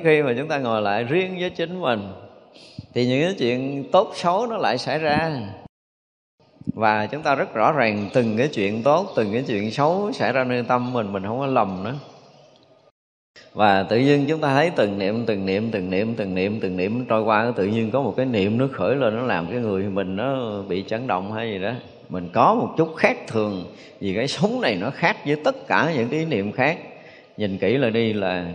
[0.00, 2.00] khi mà chúng ta ngồi lại riêng với chính mình,
[2.94, 5.30] thì những cái chuyện tốt xấu nó lại xảy ra.
[6.74, 10.32] Và chúng ta rất rõ ràng từng cái chuyện tốt, từng cái chuyện xấu xảy
[10.32, 11.94] ra nơi tâm mình mình không có lầm nữa.
[13.52, 16.76] Và tự nhiên chúng ta thấy từng niệm từng niệm từng niệm từng niệm từng
[16.76, 19.60] niệm, trôi qua tự nhiên có một cái niệm nó khởi lên, nó làm cái
[19.60, 21.72] người mình nó bị chấn động hay gì đó.
[22.08, 23.64] Mình có một chút khác thường,
[24.00, 26.78] vì cái sống này nó khác với tất cả những cái niệm khác.
[27.36, 28.46] Nhìn kỹ lại đi là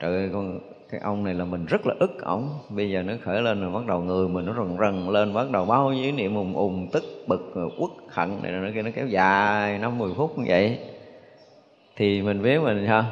[0.00, 2.48] trời ơi, con, cái ông này là mình rất là ức ổng.
[2.68, 5.50] Bây giờ nó khởi lên rồi bắt đầu người mình nó rần rần lên, bắt
[5.50, 9.06] đầu bao nhiêu niệm ùng ùng, tức bực quất hận này nó kia nó kéo
[9.06, 10.78] dài năm mười phút như vậy.
[11.96, 13.04] Thì mình biết mình sao?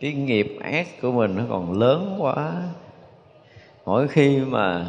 [0.00, 2.62] Cái nghiệp ác của mình nó còn lớn quá.
[3.86, 4.86] Mỗi khi mà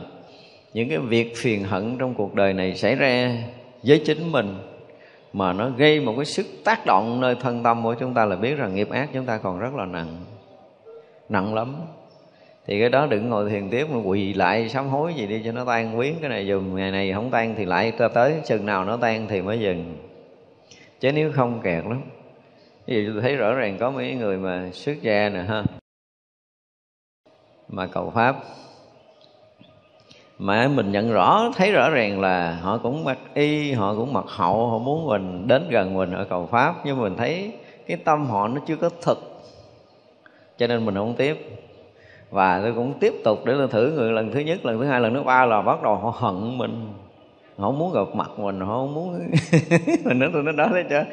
[0.74, 3.36] những cái việc phiền hận trong cuộc đời này xảy ra
[3.84, 4.56] với chính mình
[5.34, 8.36] mà nó gây một cái sức tác động nơi thân tâm của chúng ta là
[8.36, 10.26] biết rằng nghiệp ác chúng ta còn rất là nặng.
[11.30, 11.76] Nặng lắm.
[12.66, 15.52] Thì cái đó đừng ngồi thiền tiếp mà quỳ lại sám hối gì đi cho
[15.52, 18.66] nó tan quyến cái này dùm ngày này không tan thì lại ta tới chừng
[18.66, 19.98] nào nó tan thì mới dừng.
[21.00, 22.02] Chứ nếu không kẹt lắm.
[22.86, 25.64] Ví dụ tôi thấy rõ ràng có mấy người mà xuất gia nè ha.
[27.68, 28.36] Mà cầu pháp
[30.40, 34.26] mà mình nhận rõ, thấy rõ ràng là họ cũng mặc y, họ cũng mặc
[34.28, 37.52] hậu, họ muốn mình đến gần mình ở cầu pháp, nhưng mình thấy
[37.88, 39.42] cái tâm họ nó chưa có thực.
[40.58, 41.60] Cho nên mình không tiếp.
[42.30, 45.02] Và tôi cũng tiếp tục để tôi thử người lần thứ nhất, lần thứ hai,
[45.02, 46.88] lần thứ ba là bắt đầu họ hận mình
[47.60, 49.20] họ không muốn gặp mặt mình họ không muốn
[50.04, 51.06] mình nói tôi nói đó đấy chưa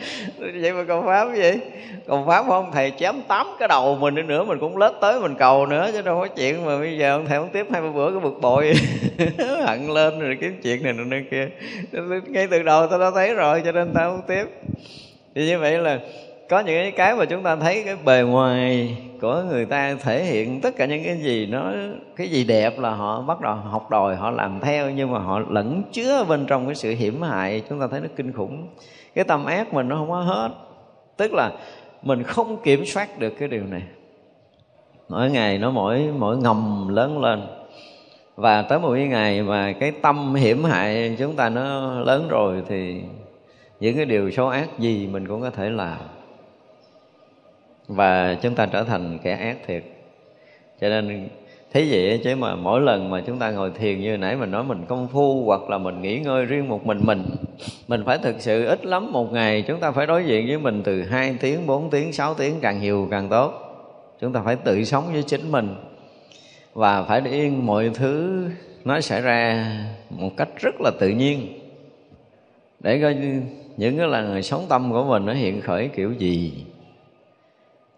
[0.60, 1.60] vậy mà cầu pháp vậy
[2.06, 2.70] cầu pháp không?
[2.72, 5.90] Thầy chém tám cái đầu mình đi nữa, mình cũng lết tới mình cầu nữa
[5.92, 8.20] chứ đâu có chuyện mà bây giờ ông thầy không tiếp hai ba bữa cái
[8.20, 8.72] bực bội.
[9.66, 11.48] Hận lên rồi kiếm chuyện này nơi kia.
[12.26, 14.44] Ngay từ đầu tao đã thấy rồi cho nên tao không tiếp.
[15.34, 16.00] Thì như vậy là
[16.48, 20.60] có những cái mà chúng ta thấy cái bề ngoài của người ta thể hiện
[20.60, 21.72] tất cả những cái gì nó,
[22.16, 25.38] cái gì đẹp là họ bắt đầu học đòi, họ làm theo, nhưng mà họ
[25.38, 28.68] lẫn chứa bên trong cái sự hiểm hại, chúng ta thấy nó kinh khủng.
[29.14, 30.50] Cái tâm ác mình nó không có hết.
[31.16, 31.52] Tức là
[32.02, 33.82] mình không kiểm soát được cái điều này.
[35.08, 37.42] Mỗi ngày nó mỗi mỗi ngầm lớn lên.
[38.36, 42.62] Và tới một cái ngày mà cái tâm hiểm hại chúng ta nó lớn rồi
[42.68, 43.00] thì
[43.80, 45.98] những cái điều xấu ác gì mình cũng có thể làm
[47.88, 49.82] và chúng ta trở thành kẻ ác thiệt.
[50.80, 51.28] Cho nên,
[51.72, 54.64] thế vậy chứ mà mỗi lần mà chúng ta ngồi thiền như nãy mình nói
[54.64, 57.22] mình công phu hoặc là mình nghỉ ngơi riêng một mình mình
[57.88, 59.62] mình phải thực sự ít lắm một ngày.
[59.62, 62.80] Chúng ta phải đối diện với mình từ 2 tiếng 4 tiếng 6 tiếng càng
[62.80, 63.52] nhiều càng tốt.
[64.20, 65.74] Chúng ta phải tự sống với chính mình.
[66.74, 68.44] Và phải để yên mọi thứ
[68.84, 69.66] nó xảy ra
[70.10, 71.60] một cách rất là tự nhiên.
[72.80, 73.16] Để coi
[73.76, 76.52] những cái lần sống tâm của mình nó hiện khởi kiểu gì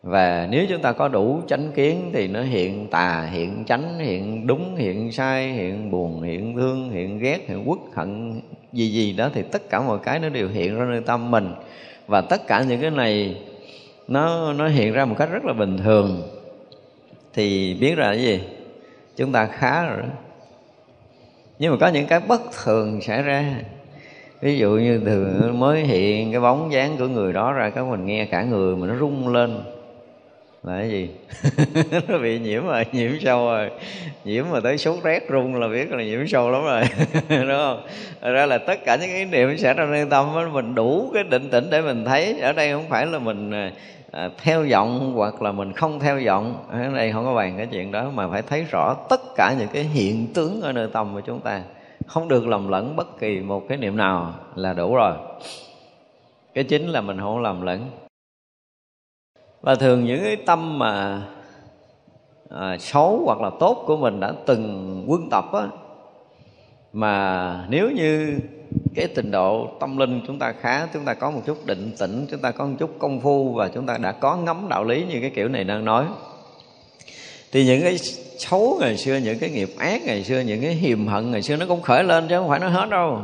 [0.03, 4.47] và nếu chúng ta có đủ chánh kiến thì nó hiện tà, hiện chánh, hiện
[4.47, 8.41] đúng, hiện sai, hiện buồn, hiện thương, hiện ghét, hiện quất hận,
[8.73, 11.55] gì gì đó, thì tất cả mọi cái nó đều hiện ra nơi tâm mình.
[12.07, 13.37] Và tất cả những cái này
[14.09, 16.23] nó nó hiện ra một cách rất là bình thường.
[17.35, 18.41] Thì biết là cái gì?
[19.17, 20.03] Chúng ta khá rồi.
[20.03, 20.09] Đó
[21.59, 23.61] nhưng mà có những cái bất thường xảy ra.
[24.41, 28.07] Ví dụ như từ mới hiện cái bóng dáng của người đó ra các mình
[28.07, 29.59] nghe cả người mà nó rung lên
[30.63, 31.11] là cái gì?
[32.09, 33.71] Nó bị nhiễm rồi nhiễm sâu rồi.
[34.25, 36.83] Nhiễm mà tới sốt rét rung là biết là nhiễm sâu lắm rồi
[37.29, 37.87] đúng không?
[38.21, 41.11] Thật ra là tất cả những cái niệm sẽ trong nơi tâm đó, mình đủ
[41.15, 42.41] cái định tĩnh để mình thấy.
[42.41, 43.73] Ở đây không phải là mình à,
[44.11, 47.67] à theo vọng hoặc là mình không theo vọng ở đây không có bàn cái
[47.67, 51.15] chuyện đó mà phải thấy rõ tất cả những cái hiện tướng ở nơi tâm
[51.15, 51.63] của chúng ta.
[52.07, 55.15] Không được lầm lẫn bất kỳ một cái niệm nào là đủ rồi.
[56.55, 57.91] Cái chính là mình không lầm lẫn
[59.61, 61.23] và thường những cái tâm mà
[62.51, 65.67] à, xấu hoặc là tốt của mình đã từng quân tập á
[66.93, 68.39] mà nếu như
[68.95, 72.27] cái trình độ tâm linh chúng ta khá chúng ta có một chút định tĩnh
[72.31, 75.05] chúng ta có một chút công phu và chúng ta đã có ngắm đạo lý
[75.05, 76.05] như cái kiểu này đang nói
[77.53, 77.99] thì những cái
[78.39, 81.57] xấu ngày xưa những cái nghiệp ác ngày xưa những cái hiềm hận ngày xưa
[81.57, 83.21] nó cũng khởi lên chứ không phải nó hết đâu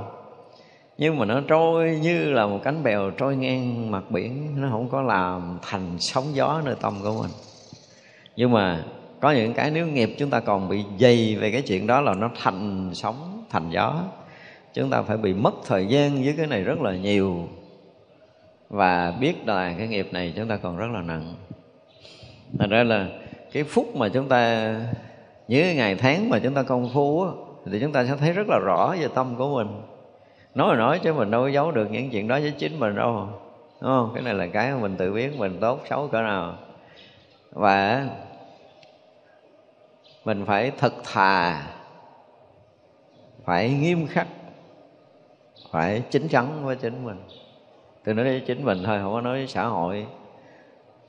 [0.98, 4.60] nhưng mà nó trôi như là một cánh bèo trôi ngang mặt biển.
[4.60, 7.30] Nó không có làm thành sóng gió nơi tâm của mình.
[8.36, 8.84] Nhưng mà
[9.20, 12.14] có những cái nếu nghiệp chúng ta còn bị dày về cái chuyện đó là
[12.14, 14.02] nó thành sóng, thành gió.
[14.74, 17.48] Chúng ta phải bị mất thời gian với cái này rất là nhiều.
[18.68, 21.34] Và biết là cái nghiệp này chúng ta còn rất là nặng.
[22.58, 23.08] Thành ra là
[23.52, 24.74] cái phút mà chúng ta,
[25.48, 27.26] những ngày tháng mà chúng ta công phu
[27.72, 29.68] thì chúng ta sẽ thấy rất là rõ về tâm của mình
[30.54, 32.94] nói là nói chứ mình đâu có giấu được những chuyện đó với chính mình
[32.94, 33.28] đâu.
[33.80, 34.10] Đúng không?
[34.14, 36.54] Cái này là cái mình tự biết, mình tốt, xấu cỡ nào.
[37.52, 38.08] Và
[40.24, 41.66] mình phải thật thà,
[43.44, 44.26] phải nghiêm khắc,
[45.70, 47.18] phải chính chắn với chính mình.
[48.04, 50.06] Tôi nói với chính mình thôi, không có nói với xã hội.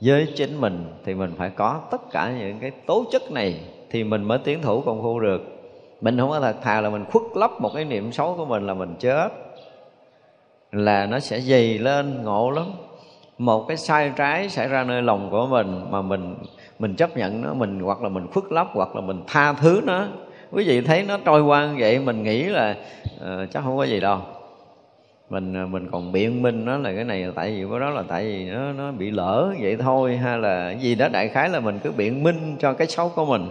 [0.01, 4.03] Với chính mình thì mình phải có tất cả những cái tố chất này thì
[4.03, 5.54] mình mới tiến thủ công phu được
[6.05, 8.67] mình không có thật thà là mình khuất lấp một cái niệm xấu của mình
[8.67, 9.29] là mình chết.
[10.71, 12.65] Là nó sẽ dày lên ngộ lắm.
[13.37, 16.35] Một cái sai trái xảy ra nơi lòng của mình mà mình
[16.79, 19.81] mình chấp nhận nó mình hoặc là mình khuất lấp hoặc là mình tha thứ
[19.85, 20.05] nó.
[20.51, 22.75] Quý vị thấy nó trôi qua vậy mình nghĩ là
[23.15, 24.19] uh, chắc không có gì đâu.
[25.29, 27.89] Mình ờ, mình còn biện minh nó là cái này là tại vì cái đó
[27.89, 31.49] là tại vì nó nó bị lỡ vậy thôi hay là gì đó đại khái
[31.49, 33.47] là mình cứ biện minh cho cái xấu của mình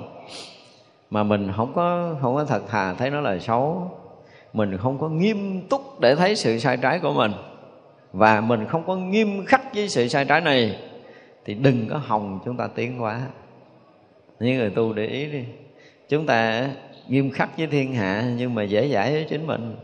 [1.15, 3.91] mà mình không có không có thật thà thấy nó là xấu.
[4.53, 7.33] Mình không có nghiêm túc để thấy sự sai trái của mình.
[8.13, 10.79] Và mình không có nghiêm khắc với sự sai trái này,
[11.45, 13.21] thì đừng có hòng chúng ta tiến quá
[14.41, 15.45] những người tu để ý đi.
[16.09, 16.69] Chúng ta
[17.09, 19.77] nghiêm khắc với thiên hạ, nhưng mà dễ dãi với chính mình.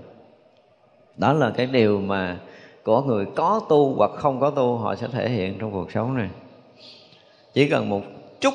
[1.16, 2.38] Đó là cái điều mà
[2.84, 6.16] của người có tu hoặc không có tu họ sẽ thể hiện trong cuộc sống
[6.16, 6.28] này.
[7.52, 8.02] Chỉ cần một
[8.40, 8.54] chút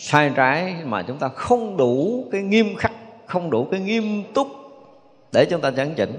[0.00, 2.92] sai trái mà chúng ta không đủ cái nghiêm khắc,
[3.26, 4.48] không đủ cái nghiêm túc
[5.32, 6.18] để chúng ta chấn chỉnh,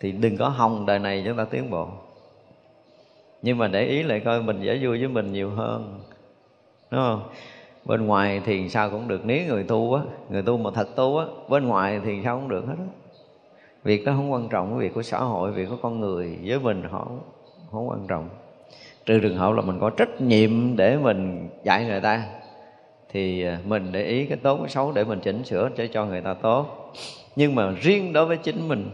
[0.00, 1.88] thì đừng có hòng đời này chúng ta tiến bộ.
[3.42, 6.00] Nhưng mà để ý lại coi mình dễ vui với mình nhiều hơn,
[6.90, 7.22] đúng không?
[7.84, 11.18] Bên ngoài thì sao cũng được, nếu người tu á, người tu mà thật tu
[11.18, 12.84] á, bên ngoài thì sao cũng được hết á.
[13.84, 16.82] Việc đó không quan trọng, việc của xã hội, việc của con người, với mình
[16.90, 17.08] họ
[17.70, 18.28] không quan trọng.
[19.06, 22.24] Trừ trường hợp là mình có trách nhiệm để mình dạy người ta
[23.12, 26.04] thì à, mình để ý cái tốt cái xấu để mình chỉnh sửa để cho
[26.04, 26.92] người ta tốt.
[27.36, 28.90] Nhưng mà riêng đối với chính mình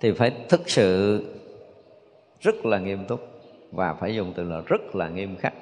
[0.00, 1.22] thì phải thực sự
[2.40, 3.28] rất là nghiêm túc
[3.72, 5.54] và phải dùng từ là rất là nghiêm khắc.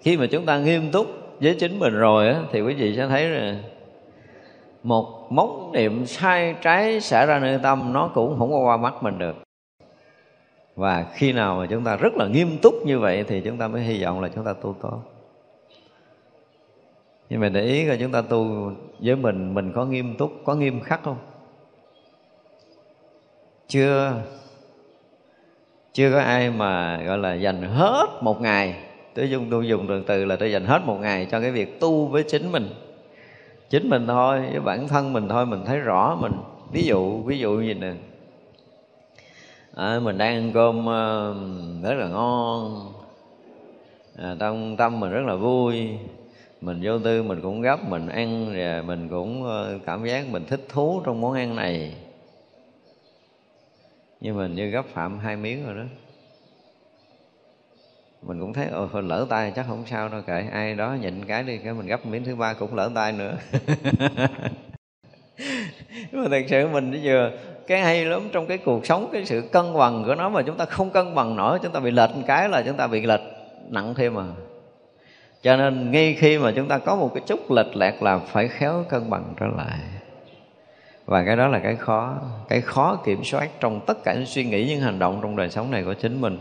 [0.00, 1.06] Khi mà chúng ta nghiêm túc
[1.40, 3.56] với chính mình rồi á, thì quý vị sẽ thấy là
[4.82, 9.02] một móng niệm sai trái xảy ra nơi tâm nó cũng không có qua mắt
[9.02, 9.36] mình được
[10.76, 13.68] và khi nào mà chúng ta rất là nghiêm túc như vậy thì chúng ta
[13.68, 15.02] mới hy vọng là chúng ta tu tốt.
[17.30, 20.54] Nhưng mà để ý là chúng ta tu với mình mình có nghiêm túc, có
[20.54, 21.16] nghiêm khắc không?
[23.68, 24.22] Chưa.
[25.92, 28.76] Chưa có ai mà, gọi là, dành hết một ngày.
[29.14, 31.80] Tôi dùng tôi dùng từ từ là tôi dành hết một ngày cho cái việc
[31.80, 32.68] tu với chính mình.
[33.70, 36.32] Chính mình thôi, với bản thân mình thôi, mình thấy rõ mình.
[36.72, 37.92] Ví dụ ví dụ như nè
[39.74, 41.34] à, mình đang ăn cơm ờ,
[41.82, 42.92] rất là ngon.
[44.16, 45.88] À, trong tâm mình rất là vui.
[46.60, 50.44] Mình vô tư mình cũng gấp mình ăn và mình cũng ờ, cảm giác mình
[50.46, 51.94] thích thú trong món ăn này.
[54.20, 55.84] Nhưng mình như gấp phạm hai miếng rồi đó.
[58.22, 61.42] Mình cũng thấy ồ lỡ tay chắc không sao đâu kệ ai đó nhịn cái
[61.42, 63.36] đi cái mình gấp miếng thứ ba cũng lỡ tay nữa.
[66.12, 67.30] Mà thật sự mình vừa
[67.72, 70.56] cái hay lắm trong cái cuộc sống, cái sự cân bằng của nó mà chúng
[70.56, 73.06] ta không cân bằng nổi, chúng ta bị lệch một cái là chúng ta bị
[73.06, 73.20] lệch
[73.68, 74.24] nặng thêm mà
[75.42, 78.48] cho nên ngay khi mà chúng ta có một cái chút lệch lạc là phải
[78.48, 79.78] khéo cân bằng trở lại.
[81.06, 82.14] Và cái đó là cái khó
[82.48, 85.50] cái khó kiểm soát trong tất cả những suy nghĩ, những hành động trong đời
[85.50, 86.38] sống này của chính mình.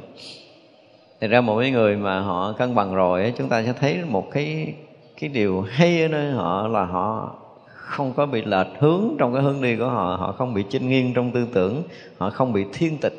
[1.21, 4.73] Thì ra một người mà họ cân bằng rồi chúng ta sẽ thấy một cái
[5.19, 7.35] cái điều hay ở nơi họ là họ
[7.81, 10.89] không có bị lệch hướng trong cái hướng đi của họ họ không bị chinh
[10.89, 11.83] nghiêng trong tư tưởng,
[12.17, 13.13] họ không bị thiên tịch.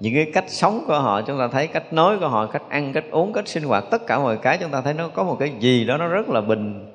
[0.00, 2.92] Những cái cách sống của họ, chúng ta thấy cách nói của họ, cách ăn,
[2.92, 5.36] cách uống, cách sinh hoạt, tất cả mọi cái chúng ta thấy nó có một
[5.40, 6.94] cái gì đó nó rất là bình,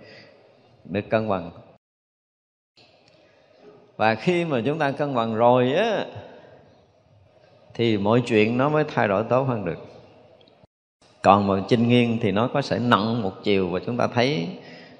[0.85, 1.51] được cân bằng.
[3.97, 6.05] Và khi mà chúng ta cân bằng rồi á,
[7.73, 9.85] thì mọi chuyện nó mới thay đổi tốt hơn được.
[11.21, 14.47] Còn mà chinh nghiêng thì nó có sẽ nặng một chiều và chúng ta thấy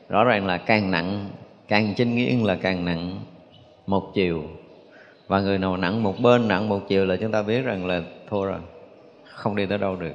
[0.10, 1.30] rõ ràng là càng nặng
[1.68, 3.20] càng chinh nghiêng là càng nặng
[3.88, 4.44] một chiều.
[5.28, 8.02] Và người nào nặng một bên nặng một chiều là chúng ta biết rằng là
[8.30, 8.60] thua rồi
[9.24, 10.14] không đi tới đâu được.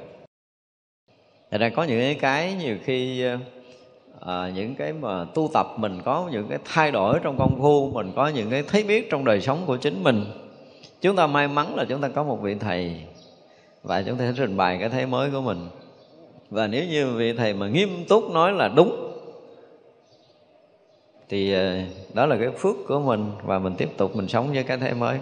[1.51, 3.25] Thật ra có những cái nhiều khi
[4.19, 7.91] à, những cái mà tu tập mình có những cái thay đổi trong công phu
[7.93, 10.25] mình có những cái thấy biết trong đời sống của chính mình.
[11.01, 13.01] Chúng ta may mắn là chúng ta có một vị thầy
[13.83, 15.69] và chúng ta sẽ trình bày cái thấy mới của mình.
[16.49, 19.10] Và nếu như vị thầy mà nghiêm túc nói là đúng
[21.31, 21.75] thì ờ,
[22.13, 24.93] đó là cái phước của mình và mình tiếp tục mình sống với cái thế
[24.93, 25.19] mới.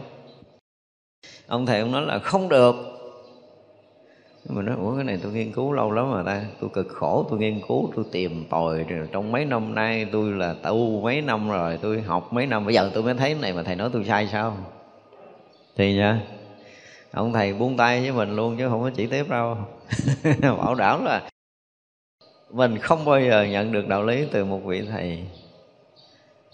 [1.48, 2.76] Ông thầy ông nói là không được.
[4.50, 7.26] Mình nói, ủa, cái này tôi nghiên cứu lâu lắm mà ta, tôi cực khổ,
[7.30, 11.50] tôi nghiên cứu, tôi tìm tòi trong mấy năm nay tôi là tu mấy năm
[11.50, 14.04] rồi, tôi học mấy năm, bây giờ tôi mới thấy này mà thầy nói tôi
[14.08, 14.58] sai sao?
[15.76, 16.22] Thì nha
[17.12, 19.58] ông thầy buông tay với mình luôn chứ không có chỉ tiếp đâu.
[20.42, 21.30] Bảo đảm là
[22.52, 25.24] mình không bao giờ nhận được đạo lý từ một vị thầy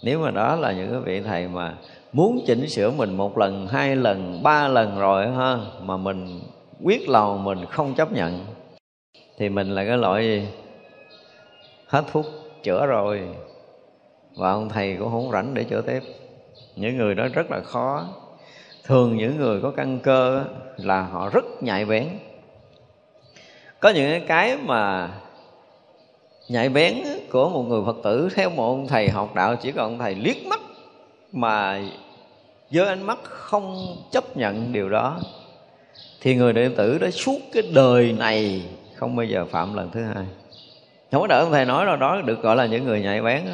[0.02, 1.74] nếu mà đó là những cái vị thầy mà
[2.12, 6.40] muốn chỉnh sửa mình một lần, hai lần, ba lần rồi ha, mà mình
[6.82, 8.46] quyết lòng mình không chấp nhận,
[9.38, 10.48] thì mình là cái loại gì
[11.86, 12.26] hết thuốc
[12.62, 13.22] chữa rồi.
[14.36, 16.02] Và ông thầy cũng không rảnh để chữa tiếp.
[16.76, 18.08] Những người đó rất là khó.
[18.84, 20.44] Thường những người có căn cơ
[20.76, 22.08] là họ rất nhạy bén.
[23.80, 25.10] Có những cái mà
[26.48, 29.84] nhạy bén của một người phật tử, theo một ông thầy học đạo, chỉ còn
[29.84, 30.60] ông thầy liếc mắt
[31.32, 31.80] mà
[32.70, 35.20] với ánh mắt không chấp nhận điều đó,
[36.20, 38.62] thì người đệ tử đó suốt cái đời này
[38.94, 40.24] không bao giờ phạm lần thứ hai.
[41.12, 43.44] Không có đợi ông thầy nói rồi đó được gọi là những người nhạy bén
[43.46, 43.52] đó.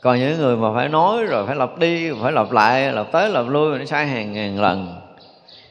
[0.00, 3.30] còn những người mà phải nói rồi phải lặp đi, phải lặp lại, lặp tới
[3.30, 5.00] lặp lui, nó sai hàng ngàn lần,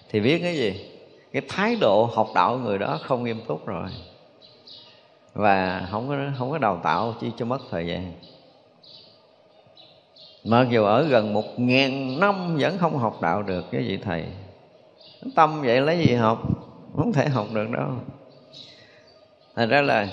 [0.09, 0.85] thì biết cái gì?
[1.33, 3.89] Cái thái độ học đạo người đó không nghiêm túc rồi
[5.33, 8.13] và không có không có đào tạo, chỉ cho mất thời gian.
[10.43, 14.25] Mặc dù ở gần một ngàn năm vẫn không học đạo được cái vị thầy.
[15.35, 16.41] Tâm vậy lấy gì học?
[16.95, 17.89] Không thể học được đâu.
[19.55, 20.07] Thành ra là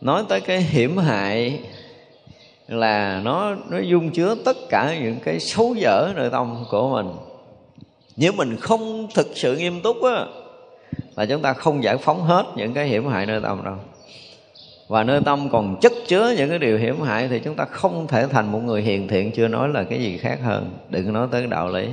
[0.00, 1.60] nói tới cái hiểm hại
[2.68, 7.16] là nó nó dung chứa tất cả những cái xấu dở nội tâm của mình.
[8.16, 10.26] Nếu mình không thực sự nghiêm túc á,
[11.16, 13.76] là chúng ta không giải phóng hết những cái hiểm hại nơi tâm đâu
[14.88, 18.06] và nơi tâm còn chất chứa những cái điều hiểm hại thì chúng ta không
[18.06, 20.70] thể thành một người hiền thiện, chưa nói là cái gì khác hơn.
[20.90, 21.88] Đừng nói tới đạo lý.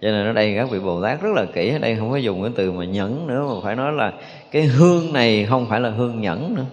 [0.00, 1.70] Cho nên ở đây các vị bồ tát rất là kỹ.
[1.70, 4.12] Ở đây không có dùng cái từ mà nhẫn nữa, mà phải nói là
[4.50, 6.64] cái hương này không phải là hương nhẫn nữa,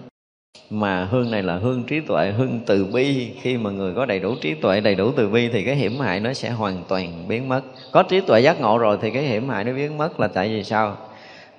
[0.70, 3.30] mà hương này là hương trí tuệ, hương từ bi.
[3.40, 6.00] Khi mà người có đầy đủ trí tuệ, đầy đủ từ bi thì cái hiểm
[6.00, 7.60] hại nó sẽ hoàn toàn biến mất.
[7.92, 10.48] Có trí tuệ giác ngộ rồi thì cái hiểm hại nó biến mất là tại
[10.48, 10.96] vì sao?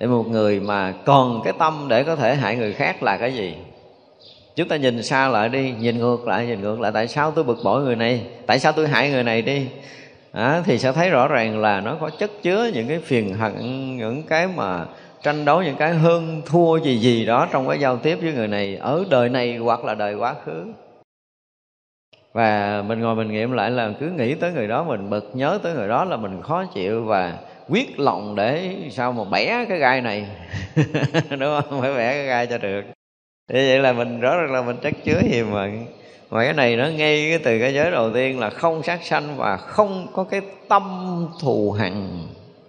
[0.00, 3.34] Để một người mà còn cái tâm để có thể hại người khác là cái
[3.34, 3.54] gì?
[4.56, 6.92] Chúng ta nhìn xa lại đi nhìn ngược lại nhìn ngược lại.
[6.94, 8.26] Tại sao tôi bực bội người này?
[8.46, 9.66] Tại sao tôi hại người này đi?
[10.32, 13.52] À, thì sẽ thấy rõ ràng là nó có chất chứa những cái phiền hận
[13.96, 14.84] những cái mà
[15.22, 18.48] tranh đấu những cái hơn thua gì gì đó trong cái giao tiếp với người
[18.48, 20.64] này ở đời này hoặc là đời quá khứ.
[22.32, 25.58] Và mình ngồi mình nghiệm lại là cứ nghĩ tới người đó mình bực nhớ
[25.62, 29.78] tới người đó là mình khó chịu và quyết lòng để sao mà bẻ cái
[29.78, 30.26] gai này.
[31.30, 31.80] Đúng không?
[31.80, 32.82] Phải bẻ cái gai cho được
[33.48, 35.70] thế vậy là mình rõ ràng là mình chắc chứa hiềm mà
[36.32, 39.36] mà cái này nó ngay cái từ cái giới đầu tiên là không sát sanh
[39.36, 40.82] và không có cái tâm
[41.40, 42.08] thù hằn,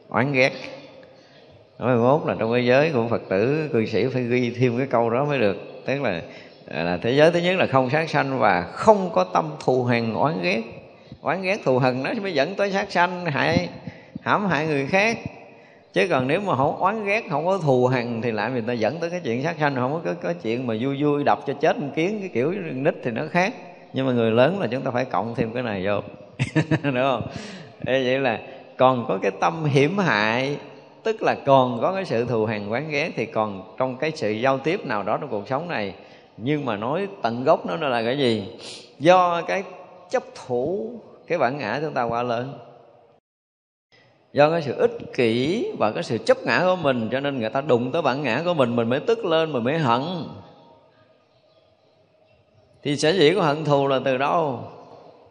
[0.10, 0.52] oán ghét.
[1.80, 4.88] Nói mốt là trong cái giới của phật tử, cư sĩ phải ghi thêm cái
[4.88, 5.58] câu đó mới được.
[5.86, 6.22] Tức là
[6.68, 9.84] à, là thế giới thứ nhất là không sát sanh và không có tâm thù
[9.84, 10.62] hằn, oán ghét.
[11.22, 13.70] Oán ghét thù hằn nó mới dẫn tới sát sanh, hại,
[14.22, 15.18] hãm hại người khác
[15.94, 18.74] chứ còn nếu mà không oán ghét không có thù hằn thì lại người ta
[18.74, 21.54] dẫn tới cái chuyện sát sanh không có cái, chuyện mà vui vui đập cho
[21.54, 23.54] chết một kiến cái kiểu nít thì nó khác.
[23.94, 26.02] Nhưng mà người lớn là chúng ta phải cộng thêm cái này vô.
[26.84, 27.28] Đúng không?
[27.86, 28.40] Ê, vậy là
[28.78, 30.58] còn có cái tâm hiểm hại
[31.04, 34.32] tức là còn có cái sự thù hằn quán ghét thì còn trong cái sự
[34.32, 35.94] giao tiếp nào đó trong cuộc sống này.
[36.38, 38.58] Nhưng mà nói tận gốc nó là cái gì?
[39.00, 39.64] Do cái
[40.10, 40.92] chấp thủ
[41.28, 42.54] cái bản ngã chúng ta quá lớn
[44.34, 47.50] do cái sự ích kỷ và cái sự chấp ngã của mình, cho nên người
[47.50, 50.02] ta đụng tới bản ngã của mình mình mới tức lên, mình mới hận.
[52.84, 54.60] Thì sở dĩ có hận thù là từ đâu?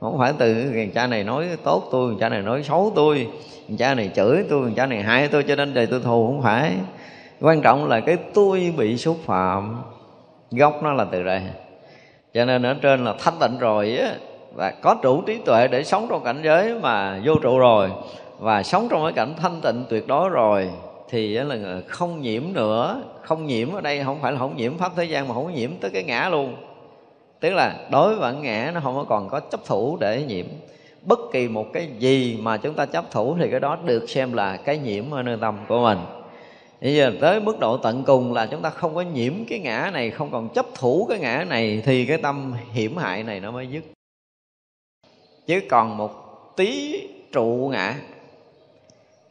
[0.01, 3.29] Không phải từ thằng cha này nói tốt tôi thằng cha này nói xấu tôi
[3.69, 6.27] thằng cha này chửi tôi thằng cha này hại tôi, cho nên đời tôi thù
[6.27, 6.73] không phải.
[7.41, 9.83] Quan trọng là cái tôi bị xúc phạm,
[10.51, 11.43] gốc nó là từ đây.
[12.35, 14.15] Cho nên ở trên là thanh tịnh rồi á,
[14.55, 17.91] và có trụ trí tuệ để sống trong cảnh giới mà vô trụ rồi
[18.39, 20.71] và sống trong cái cảnh thanh tịnh tuyệt đối rồi,
[21.09, 23.03] thì là không nhiễm nữa.
[23.23, 25.71] Không nhiễm ở đây không phải là không nhiễm pháp thế gian mà không nhiễm
[25.81, 26.57] tới cái ngã luôn.
[27.41, 30.47] Tức là đối với bản ngã nó không có còn có chấp thủ để nhiễm.
[31.03, 34.33] Bất kỳ một cái gì mà chúng ta chấp thủ thì cái đó được xem
[34.33, 35.99] là cái nhiễm ở nơi tâm của mình.
[36.81, 39.91] Bây giờ tới mức độ tận cùng là chúng ta không có nhiễm cái ngã
[39.93, 43.51] này, không còn chấp thủ cái ngã này thì cái tâm hiểm hại này nó
[43.51, 43.85] mới dứt.
[45.47, 46.11] Chứ còn một
[46.57, 47.01] tí
[47.33, 47.95] trụ ngã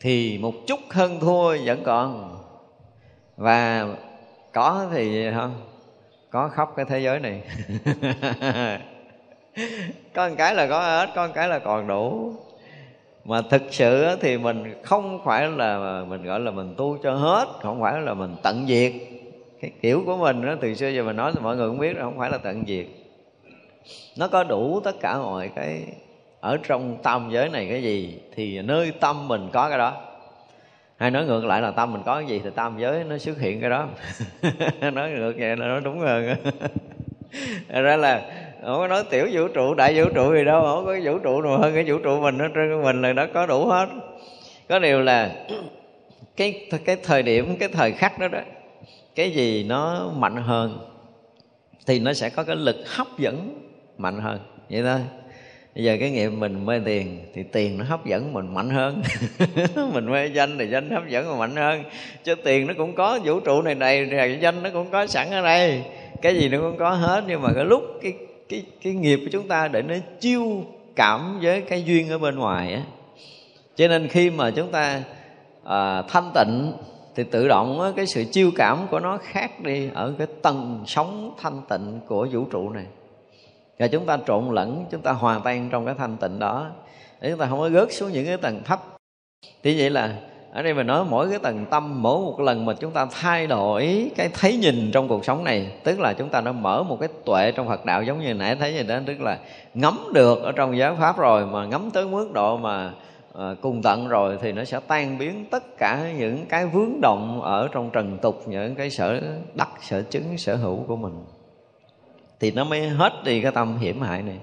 [0.01, 2.37] thì một chút hơn thua vẫn còn.
[3.37, 3.87] Và
[4.53, 5.61] có thì không?
[6.29, 7.41] Có khóc cái thế giới này.
[10.13, 12.33] Có một cái là có hết có một cái là còn đủ.
[13.25, 17.47] Mà thực sự thì mình không phải là, mình gọi là mình tu cho hết,
[17.61, 18.91] không phải là mình tận diệt.
[19.61, 21.95] Cái kiểu của mình đó từ xưa giờ mình nói thì mọi người cũng biết
[21.95, 22.85] là không phải là tận diệt.
[24.17, 25.83] Nó có đủ tất cả mọi cái
[26.41, 30.01] ở trong tâm giới này cái gì, thì nơi tâm mình có cái đó.
[30.97, 33.39] Hay nói ngược lại là tâm mình có cái gì, thì tam giới nó xuất
[33.39, 33.87] hiện cái đó.
[34.93, 36.35] Nói ngược vậy là nó đúng hơn.
[37.69, 38.21] Ra là
[38.61, 41.41] không có nói tiểu vũ trụ, đại vũ trụ gì đâu, không có vũ trụ
[41.41, 43.87] nào hơn cái vũ trụ mình nó trên của mình là nó có đủ hết.
[44.69, 45.31] Có điều là
[46.35, 48.39] cái cái thời điểm, cái thời khắc đó đó,
[49.15, 50.79] cái gì nó mạnh hơn
[51.87, 53.67] thì nó sẽ có cái lực hấp dẫn
[53.97, 54.39] mạnh hơn.
[54.69, 54.99] Vậy thôi
[55.75, 59.01] bây giờ cái nghiệp mình mê tiền thì tiền nó hấp dẫn mình mạnh hơn.
[59.93, 61.83] Mình mê danh thì danh hấp dẫn mình mạnh hơn.
[62.23, 65.31] Chứ tiền nó cũng có vũ trụ này này rồi danh nó cũng có sẵn
[65.31, 65.83] ở đây.
[66.21, 68.13] Cái gì nó cũng có hết nhưng mà cái lúc cái
[68.49, 70.63] cái cái nghiệp của chúng ta để nó chiêu
[70.95, 72.81] cảm với cái duyên ở bên ngoài á.
[73.75, 75.03] Cho nên khi mà chúng ta
[75.63, 76.73] à, thanh tịnh
[77.15, 80.83] thì tự động á, cái sự chiêu cảm của nó khác đi ở cái tầng
[80.87, 82.85] sống thanh tịnh của vũ trụ này
[83.81, 86.69] và chúng ta trộn lẫn chúng ta hòa tan trong cái thanh tịnh đó.
[87.21, 88.79] Để chúng ta không có gớt xuống những cái tầng thấp.
[89.63, 90.15] Thì vậy là
[90.53, 93.47] ở đây mình nói mỗi cái tầng tâm mỗi một lần mà chúng ta thay
[93.47, 96.97] đổi cái thấy nhìn trong cuộc sống này tức là chúng ta đã mở một
[96.99, 99.37] cái tuệ trong Phật đạo giống như nãy thấy vậy đó tức là
[99.73, 102.91] ngắm được ở trong giáo pháp rồi mà ngắm tới mức độ mà
[103.33, 107.41] à, cùng tận rồi thì nó sẽ tan biến tất cả những cái vướng động
[107.41, 109.21] ở trong trần tục những cái sở
[109.53, 111.13] đắc sở chứng sở hữu của mình
[112.41, 114.39] thì nó mới hết đi cái tâm hiểm hại này.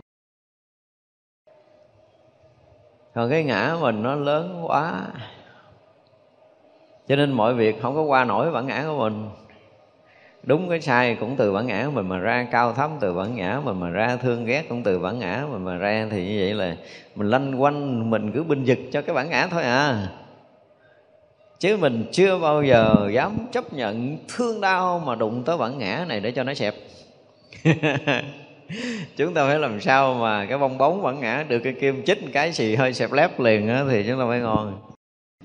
[3.14, 5.02] Còn cái ngã mình nó lớn quá.
[7.08, 9.30] Cho nên mọi việc không có qua nổi bản ngã của mình.
[10.42, 13.34] Đúng cái sai cũng từ bản ngã của mình mà ra, cao thấp từ bản
[13.34, 16.06] ngã mình mà ra, thương ghét cũng từ bản ngã mình mà ra.
[16.10, 16.76] Thì như vậy là
[17.14, 20.08] mình lanh quanh, mình cứ binh vực cho cái bản ngã thôi à.
[21.58, 26.04] Chứ mình chưa bao giờ dám chấp nhận thương đau mà đụng tới bản ngã
[26.08, 26.74] này để cho nó xẹp.
[29.16, 32.18] chúng ta phải làm sao mà cái bong bóng vẫn ngã được cái kim chích
[32.32, 34.80] cái xì hơi xẹp lép liền á thì chúng ta phải ngon.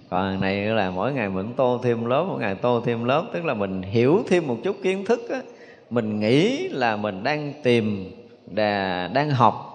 [0.09, 3.45] Còn này là mỗi ngày mình tô thêm lớp mỗi ngày tô thêm lớp tức
[3.45, 5.41] là mình hiểu thêm một chút kiến thức á.
[5.89, 8.11] Mình nghĩ là mình đang tìm
[8.45, 9.69] đà, đang học.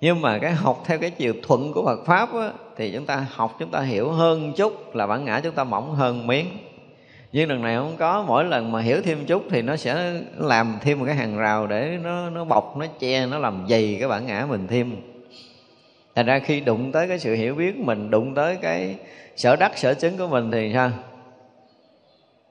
[0.00, 3.26] Nhưng mà cái học theo cái chiều thuận của Phật pháp á, thì chúng ta
[3.30, 6.46] học chúng ta hiểu hơn chút là bản ngã chúng ta mỏng hơn miếng
[7.32, 10.78] nhưng lần này không có, mỗi lần mà hiểu thêm chút thì nó sẽ làm
[10.80, 14.08] thêm một cái hàng rào để nó nó bọc, nó che, nó làm dày cái
[14.08, 14.96] bản ngã mình thêm.
[16.14, 18.96] Thành ra khi đụng tới cái sự hiểu biết mình, đụng tới cái
[19.36, 20.90] sở đắc, sở chứng của mình thì sao?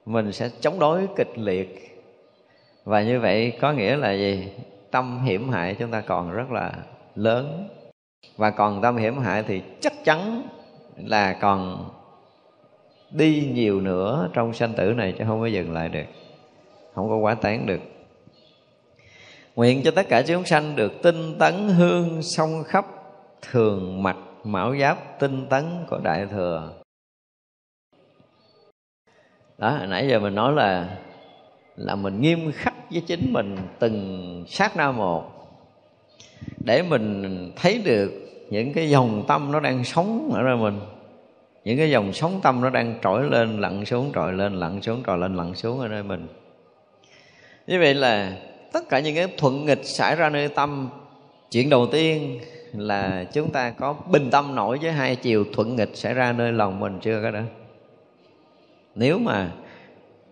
[0.05, 1.99] Mình sẽ chống đối kịch liệt.
[2.83, 4.47] Và như vậy có nghĩa là gì?
[4.91, 6.73] Tâm hiểm hại chúng ta còn rất là
[7.15, 7.67] lớn.
[8.37, 10.41] Và còn tâm hiểm hại thì chắc chắn
[10.97, 11.89] là còn
[13.11, 16.05] đi nhiều nữa trong sanh tử này chứ không có dừng lại được.
[16.93, 17.79] Không có quá tán được.
[19.55, 22.85] Nguyện cho tất cả chúng sanh được tinh tấn hương song khắp
[23.41, 26.73] thường mặc mão giáp tinh tấn của đại thừa.
[29.57, 30.97] Đó, nãy giờ mình nói là
[31.75, 35.31] là mình nghiêm khắc với chính mình từng sát na một
[36.65, 38.11] để mình thấy được
[38.49, 40.79] những cái dòng tâm nó đang sống ở nơi mình
[41.63, 45.03] những cái dòng sóng tâm nó đang trỗi lên, lặn xuống, trồi lên, lặn xuống,
[45.07, 46.27] trồi lên, lặn xuống ở nơi mình.
[47.67, 48.33] Như vậy là
[48.73, 50.89] tất cả những cái thuận nghịch xảy ra nơi tâm,
[51.51, 52.39] chuyện đầu tiên
[52.73, 56.51] là chúng ta có bình tâm nổi với hai chiều thuận nghịch xảy ra nơi
[56.51, 57.41] lòng mình, chưa có đó?
[58.95, 59.51] Nếu mà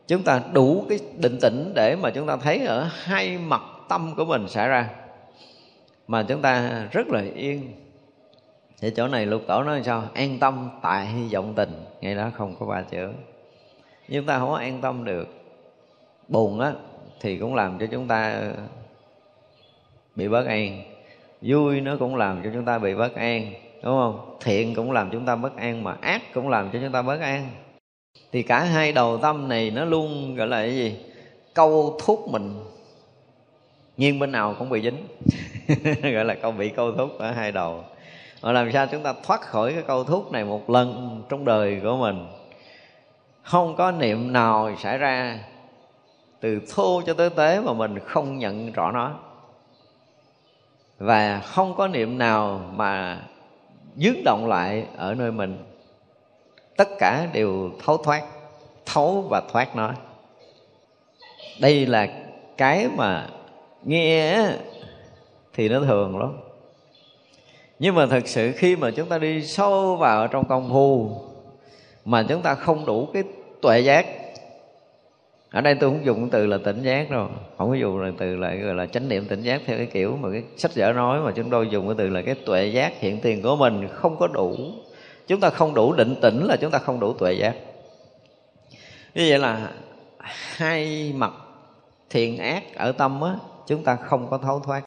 [0.07, 4.13] chúng ta đủ cái định tĩnh để mà chúng ta thấy ở hai mặt tâm
[4.15, 4.89] của mình xảy ra,
[6.07, 7.73] mà chúng ta rất là yên
[8.81, 10.03] thì chỗ này lục tổ nói sao?
[10.13, 11.85] An tâm tại vọng tình.
[12.01, 13.09] Ngay đó không có ba chữ.
[14.07, 15.27] Nhưng ta không có an tâm được.
[16.27, 16.73] Buồn á,
[17.19, 18.41] thì cũng làm cho chúng ta
[20.15, 20.83] bị bất an.
[21.41, 24.37] Vui nó cũng làm cho chúng ta bị bất an, đúng không?
[24.41, 27.21] Thiện cũng làm chúng ta bất an, mà ác cũng làm cho chúng ta bất
[27.21, 27.49] an.
[28.31, 30.95] Thì cả hai đầu tâm này nó luôn gọi là cái gì?
[31.53, 32.53] Câu thúc mình.
[33.97, 35.07] Nhiên bên nào cũng bị dính.
[36.13, 37.83] Gọi là câu bị câu thúc ở hai đầu
[38.41, 41.79] và làm sao chúng ta thoát khỏi cái câu thúc này một lần trong đời
[41.83, 42.27] của mình?
[43.43, 45.39] Không có niệm nào xảy ra
[46.39, 49.11] từ thô cho tới tế mà mình không nhận rõ nó.
[50.97, 53.21] Và không có niệm nào mà
[53.95, 55.57] dướng động lại ở nơi mình.
[56.77, 58.23] Tất cả đều thấu thoát,
[58.85, 59.93] thấu và thoát nó.
[61.59, 62.07] Đây là
[62.57, 63.27] cái mà
[63.83, 64.47] nghe
[65.53, 66.37] thì nó thường lắm
[67.79, 71.11] nhưng mà thực sự khi mà chúng ta đi sâu vào trong công phu,
[72.05, 73.23] mà chúng ta không đủ cái
[73.61, 74.05] tuệ giác.
[75.51, 77.27] Ở đây tôi không dùng từ là tỉnh giác đâu.
[77.57, 80.17] Không có dùng là từ là gọi là chánh niệm tỉnh giác theo cái kiểu
[80.21, 82.99] mà cái sách vở nói, mà chúng tôi dùng cái từ là cái tuệ giác
[82.99, 84.55] hiện tiền của mình không có đủ.
[85.27, 87.55] Chúng ta không đủ định tĩnh là chúng ta không đủ tuệ giác.
[89.15, 89.71] Như vậy là
[90.55, 91.31] hai mặt
[92.09, 93.35] thiện ác ở tâm á,
[93.67, 94.81] chúng ta không có thấu thoát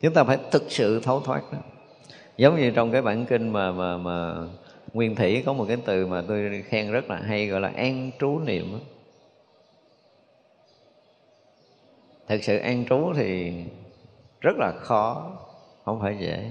[0.00, 1.58] chúng ta phải thực sự thấu thoát đó.
[2.36, 4.34] Giống như trong cái bản kinh mà mà mà
[4.92, 8.10] nguyên thủy có một cái từ mà tôi khen rất là hay, gọi là an
[8.18, 8.78] trú niệm
[12.30, 13.52] thực sự an trú thì
[14.40, 15.32] rất là khó,
[15.84, 16.50] không phải dễ.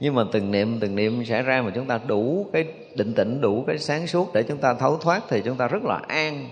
[0.00, 3.40] Nhưng mà từng niệm từng niệm xảy ra mà chúng ta đủ cái định tĩnh,
[3.40, 6.48] đủ cái sáng suốt để chúng ta thấu thoát thì chúng ta rất là an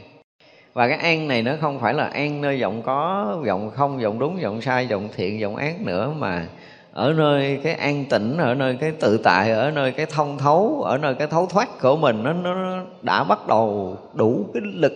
[0.75, 4.19] và cái an này nó không phải là an nơi giọng có giọng không giọng
[4.19, 6.47] đúng giọng sai giọng thiện giọng ác nữa mà
[6.93, 10.83] ở nơi cái an tĩnh ở nơi cái tự tại ở nơi cái thông thấu
[10.83, 14.93] ở nơi cái thấu thoát của mình nó, nó đã bắt đầu đủ cái lực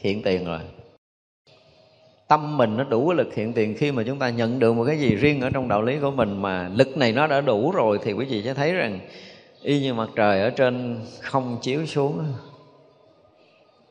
[0.00, 0.60] hiện tiền rồi.
[2.28, 4.84] Tâm mình nó đủ cái lực hiện tiền khi mà chúng ta nhận được một
[4.84, 7.70] cái gì riêng ở trong đạo lý của mình mà lực này nó đã đủ
[7.70, 9.00] rồi thì quý vị sẽ thấy rằng
[9.62, 12.24] y như mặt trời ở trên không chiếu xuống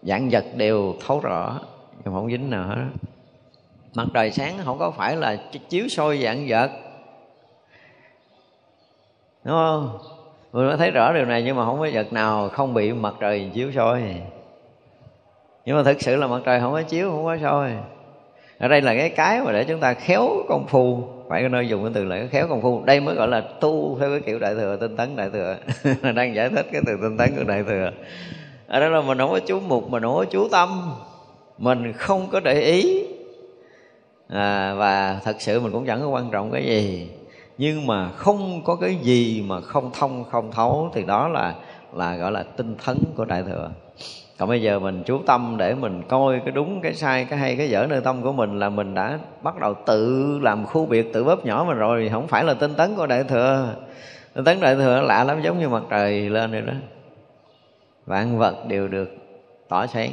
[0.01, 1.59] dạng vật đều thấu rõ,
[2.03, 2.85] nhưng không dính nào hết
[3.97, 5.37] mặt trời sáng không có phải là
[5.69, 6.71] chiếu soi dạng vật.
[9.43, 9.97] Đúng không?
[10.53, 13.13] Mình mới thấy rõ điều này, nhưng mà không có vật nào không bị mặt
[13.19, 14.01] trời chiếu soi.
[15.65, 17.71] Nhưng mà thực sự là mặt trời không có chiếu, không có soi.
[18.59, 21.03] Ở đây là cái cái mà để chúng ta khéo công phu.
[21.29, 22.83] Phải nơi dùng cái từ là khéo công phu.
[22.85, 25.57] Đây mới gọi là tu theo cái kiểu đại thừa, tinh tấn đại thừa.
[26.15, 27.91] Đang giải thích cái từ tinh tấn của đại thừa
[28.67, 30.91] ở đó là mình không có chú mục mình không có chú tâm.
[31.57, 33.05] Mình không có để ý.
[34.29, 37.09] À, và thật sự mình cũng chẳng có quan trọng cái gì.
[37.57, 41.53] Nhưng mà không có cái gì mà không thông không thấu thì đó là
[41.93, 43.69] là gọi là tinh thấn của đại thừa.
[44.37, 47.55] Còn bây giờ mình chú tâm để mình coi cái đúng cái sai cái hay
[47.55, 51.13] cái dở nơi tâm của mình là mình đã bắt đầu tự làm khu biệt
[51.13, 52.09] tự bóp nhỏ mình rồi.
[52.11, 53.75] Không phải là tinh tấn của đại thừa.
[54.33, 56.73] Tinh tấn đại thừa lạ lắm giống như mặt trời lên rồi đó
[58.07, 59.09] vạn vật đều được
[59.67, 60.11] tỏ sáng.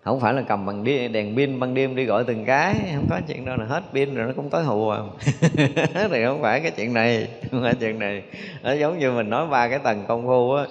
[0.00, 3.06] Không phải là cầm bằng đi, đèn pin ban đêm đi gọi từng cái không
[3.10, 4.98] có chuyện đó là hết pin rồi nó cũng tối hù à.
[6.10, 8.22] Thì không phải cái chuyện này không phải chuyện này.
[8.62, 10.64] Nó giống như mình nói ba cái tầng công phu á.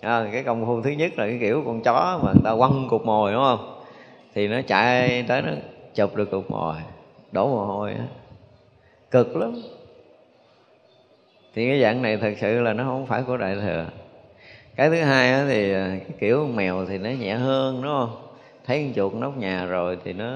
[0.00, 2.86] À, cái công phu thứ nhất là cái kiểu con chó mà người ta quăng
[2.90, 3.82] cục mồi đúng không?
[4.34, 5.52] Thì nó chạy tới nó
[5.94, 6.76] chụp được cục mồi
[7.32, 8.06] đổ mồ hôi á.
[9.10, 9.54] Cực lắm.
[11.54, 13.86] Thì cái dạng này thật sự là nó không phải của đại thừa
[14.76, 18.16] cái thứ hai thì à, cái kiểu mèo thì nó nhẹ hơn, đúng không?
[18.66, 20.32] Thấy con chuột nóc nhà rồi thì nó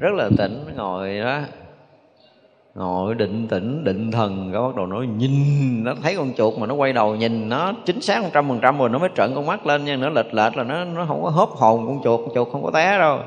[0.00, 1.40] rất là tỉnh, nó ngồi đó.
[2.74, 6.66] Ngồi định tĩnh, định thần, cái bắt đầu nó nhìn, nó thấy con chuột mà
[6.66, 9.34] nó quay đầu nhìn nó chính xác một trăm phần trăm rồi, nó mới trợn
[9.34, 12.00] con mắt lên nhưng nó lệch lệch là nó nó không có hớp hồn con
[12.04, 13.18] chuột con chuột không có té đâu.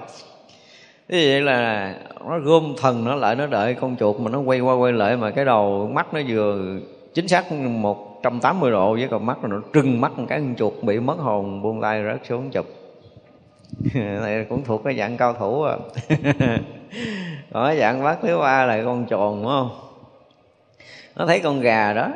[1.09, 1.93] Thế vậy là
[2.27, 5.17] nó gom thần nó lại, nó đợi con chuột mà nó quay qua quay lại
[5.17, 6.57] mà cái đầu mắt nó vừa
[7.13, 10.39] chính xác một trăm tám mươi độ với con mắt nó trừng mắt một cái
[10.39, 12.65] con chuột bị mất hồn, buông tay rớt xuống chụp.
[13.93, 15.75] Này cũng thuộc cái dạng cao thủ à.
[17.51, 19.69] Ở cái dạng bắt thứ ba là con tròn đúng không?
[21.15, 22.09] Nó thấy con gà đó.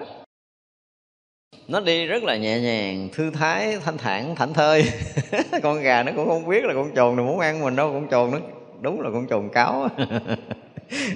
[1.68, 4.84] Nó đi rất là nhẹ nhàng, thư thái, thanh thản, thảnh thơi.
[5.64, 8.08] Con gà nó cũng không biết là con trồn này muốn ăn mình đâu, con
[8.12, 8.38] trồn nó
[8.82, 9.88] đúng là con trồn cáo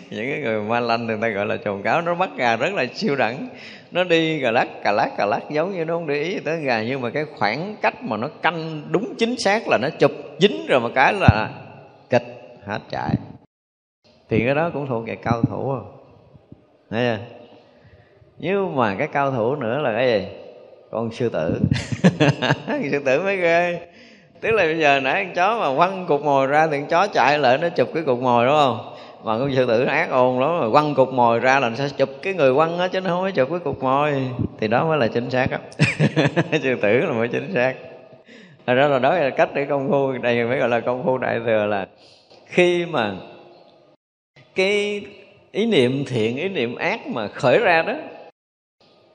[0.09, 2.73] những cái người ma lanh người ta gọi là trồn cáo nó bắt gà rất
[2.73, 3.47] là siêu đẳng.
[3.91, 6.61] Nó đi cà lắc cà lắc cà lắc giống như nó không để ý tới
[6.61, 10.11] gà, nhưng mà cái khoảng cách mà nó canh đúng chính xác là nó chụp
[10.39, 11.49] dính rồi một cái là
[12.09, 12.25] kịch
[12.65, 13.15] hết chạy
[14.29, 15.97] thì cái đó cũng thuộc về cao thủ không?
[16.89, 17.23] Thấy chưa?
[18.37, 20.27] Nhưng mà cái cao thủ nữa là cái gì?
[20.91, 21.59] Con sư tử.
[22.91, 23.79] Sư tử mới ghê.
[24.41, 27.07] Tức là bây giờ nãy con chó mà quăng cục mồi ra thì con chó
[27.07, 28.96] chạy lại nó chụp cái cục mồi, đúng không?
[29.23, 30.71] Mà con sư tử nó ác ôn lắm rồi.
[30.71, 33.21] Quăng cục mồi ra là nó sẽ chụp cái người quăng á, chứ nó không
[33.21, 34.29] có chụp cái cục mồi.
[34.59, 35.59] Thì đó mới là chính xác á.
[36.63, 37.75] Sư tử là mới chính xác.
[38.65, 40.11] Thật ra là đó là cách để công phu.
[40.11, 41.87] Đây mới gọi là công phu đại thừa là
[42.45, 43.15] khi mà
[44.55, 45.01] cái
[45.51, 47.93] ý niệm thiện, ý niệm ác mà khởi ra đó,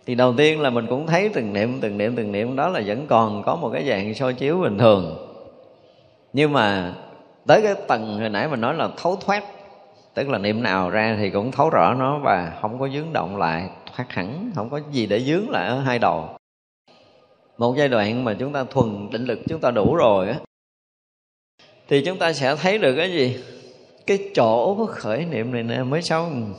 [0.07, 2.57] thì đầu tiên là mình cũng thấy từng niệm từng niệm từng niệm.
[2.57, 5.29] Đó là vẫn còn có một cái dạng soi chiếu bình thường.
[6.33, 6.95] Nhưng mà
[7.47, 9.45] tới cái tầng hồi nãy mình nói là thấu thoát
[10.15, 13.37] tức là niệm nào ra thì cũng thấu rõ nó và không có dướng động
[13.37, 16.29] lại thoát hẳn, không có gì để dướng lại ở hai đầu.
[17.59, 20.39] Một giai đoạn mà chúng ta thuần định lực, chúng ta đủ rồi á,
[21.89, 23.45] thì chúng ta sẽ thấy được cái gì?
[24.07, 26.55] Cái chỗ khởi niệm này nè mới xong.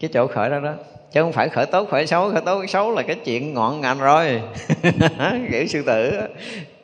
[0.00, 0.74] Cái chỗ khởi đó đó,
[1.12, 2.30] chứ không phải khởi tốt, khởi xấu.
[2.30, 4.42] Khởi tốt, khởi xấu là cái chuyện ngọn ngành rồi.
[5.50, 6.12] Kiểu sư tử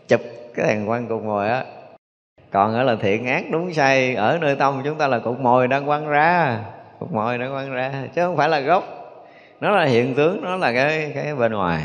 [0.08, 0.20] chụp
[0.54, 1.64] cái thằng quan cùng ngồi á
[2.52, 5.68] còn ở là thiện ác đúng sai, ở nơi tâm chúng ta là cục mồi
[5.68, 6.58] đang quăng ra.
[6.98, 8.84] Cục mồi đang quăng ra, chứ không phải là gốc.
[9.60, 11.82] Nó là hiện tướng, nó là cái cái bên ngoài.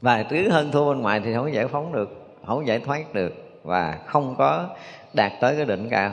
[0.00, 3.60] Và tứ hơn thua bên ngoài thì không giải phóng được, không giải thoát được,
[3.64, 4.66] và không có
[5.14, 6.10] đạt tới cái đỉnh cao.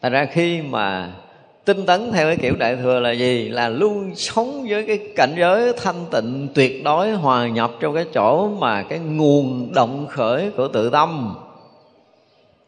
[0.00, 1.08] Tại ra khi mà
[1.64, 3.48] tinh tấn theo cái kiểu đại thừa là gì?
[3.48, 8.04] Là luôn sống với cái cảnh giới thanh tịnh tuyệt đối, hòa nhập trong cái
[8.14, 11.34] chỗ mà cái nguồn động khởi của tự tâm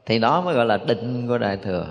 [0.06, 1.86] thì đó mới gọi là định của đại thừa.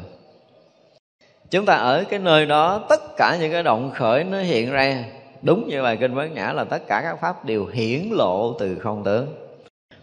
[1.52, 5.04] Chúng ta ở cái nơi đó, tất cả những cái động khởi nó hiện ra.
[5.41, 8.80] Đúng như bài kinh mới nhã là tất cả các pháp đều hiển lộ từ
[8.80, 9.28] không tướng.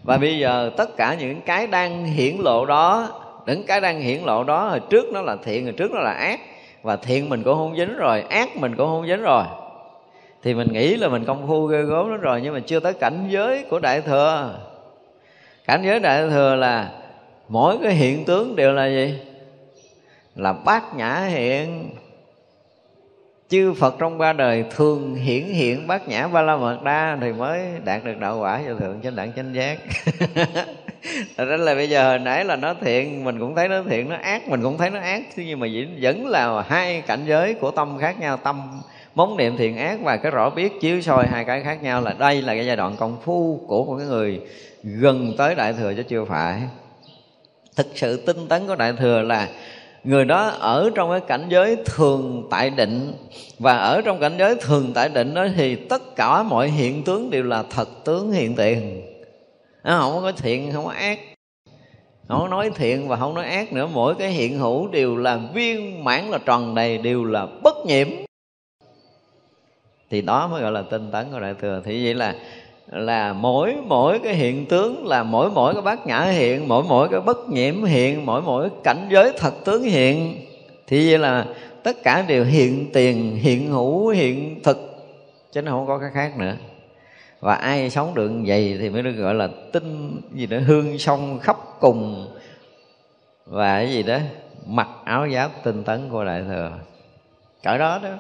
[0.03, 3.09] Và bây giờ tất cả những cái đang hiển lộ đó,
[3.47, 6.12] những cái đang hiển lộ đó, hồi trước nó là thiện, hồi trước nó là
[6.12, 6.40] ác.
[6.83, 9.45] Và thiện mình cũng không dính rồi, ác mình cũng không dính rồi.
[10.42, 12.92] Thì mình nghĩ là mình công phu ghê gớm đó rồi, nhưng mà chưa tới
[12.92, 14.55] cảnh giới của đại thừa.
[15.66, 16.90] Cảnh giới đại thừa là
[17.49, 19.19] mỗi cái hiện tướng đều là gì?
[20.35, 21.91] Là bát nhã hiện.
[23.49, 27.33] Chư Phật trong ba đời thường hiển hiện bát nhã ba la mật đa thì
[27.33, 29.79] mới đạt được đạo quả vô thượng chánh đẳng chánh giác.
[31.37, 34.09] Thật ra là bây giờ hồi nãy là nó thiện Mình cũng thấy nó thiện,
[34.09, 35.23] nó ác Mình cũng thấy nó ác.
[35.37, 35.67] Thế nhưng mà
[36.01, 38.81] vẫn là hai cảnh giới của tâm khác nhau Tâm
[39.15, 42.15] móng niệm thiện ác Và cái rõ biết chiếu soi hai cái khác nhau Là
[42.19, 44.41] đây là cái giai đoạn công phu Của một cái người
[44.83, 46.63] gần tới Đại Thừa chứ chưa phải.
[47.77, 49.49] Thực sự tinh tấn của Đại Thừa là
[50.05, 53.12] người đó ở trong cái cảnh giới thường tại định.
[53.59, 57.31] Và ở trong cảnh giới thường tại định đó thì tất cả mọi hiện tướng
[57.31, 59.03] đều là thật tướng hiện tiền.
[59.85, 61.19] Nó không có thiện, không có ác.
[62.29, 63.89] Không có nói thiện và không nói ác nữa.
[63.93, 68.09] Mỗi cái hiện hữu đều là viên mãn, là tròn đầy, đều là bất nhiễm.
[70.11, 71.83] Thì đó mới gọi là tinh tấn của đại thừa.
[71.85, 72.35] Thì vậy là
[72.88, 77.09] là mỗi mỗi cái hiện tướng là mỗi mỗi cái bát nhã hiện, mỗi mỗi
[77.09, 80.37] cái bất nhiễm hiện, mỗi mỗi cảnh giới thật tướng hiện.
[80.87, 81.46] Thì vậy là
[81.83, 84.92] tất cả đều hiện tiền, hiện hữu, hiện thực.
[85.53, 86.57] Chứ nó không có cái khác nữa.
[87.40, 91.38] Và ai sống được vậy thì mới được gọi là tinh, gì đó, hương sông
[91.38, 92.27] khắp cùng.
[93.46, 94.18] Và cái gì đó,
[94.66, 96.70] mặc áo giáp tinh tấn của đại thừa
[97.62, 98.11] cỡ đó đó.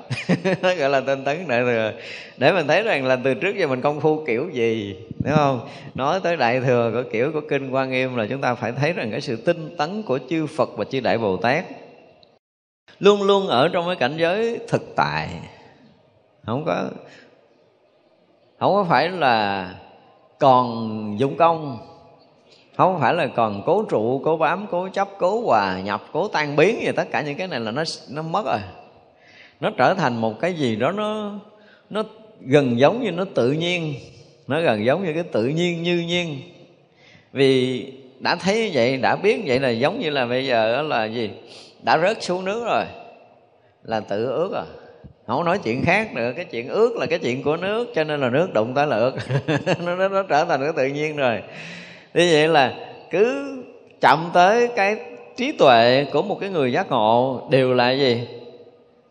[0.78, 1.92] Gọi là tinh tấn đại thừa
[2.36, 5.68] để mình thấy rằng là từ trước giờ mình công phu kiểu gì, đúng không?
[5.94, 8.92] Nói tới đại thừa của kiểu của kinh quan nghiêm là chúng ta phải thấy
[8.92, 11.64] rằng cái sự tinh tấn của chư phật và chư đại bồ tát
[12.98, 15.28] luôn luôn ở trong cái cảnh giới thực tại.
[16.46, 16.90] Không có
[18.58, 19.70] không có phải là
[20.38, 21.78] còn dụng công,
[22.76, 26.56] không phải là còn cố trụ, cố bám, cố chấp, cố hòa nhập, cố tan
[26.56, 28.60] biến gì, tất cả những cái này là nó nó mất rồi
[29.60, 31.32] nó trở thành một cái gì đó nó
[31.90, 32.02] nó
[32.40, 33.94] gần giống như nó tự nhiên.
[34.46, 36.40] Nó gần giống như cái tự nhiên như nhiên.
[37.32, 37.82] Vì
[38.18, 41.30] đã thấy như vậy đã biết vậy là giống như là bây giờ là gì?
[41.82, 42.84] Đã rớt xuống nước rồi.
[43.84, 44.64] Là tự ước rồi
[45.26, 48.20] không nói chuyện khác nữa cái chuyện ước là cái chuyện của nước cho nên
[48.20, 49.14] là nước đụng tới lượt
[49.84, 51.42] nó, nó, nó trở thành cái tự nhiên rồi.
[52.14, 52.74] Như vậy là
[53.10, 53.56] cứ
[54.00, 54.96] chậm tới cái
[55.36, 58.26] trí tuệ của một cái người giác ngộ đều là gì?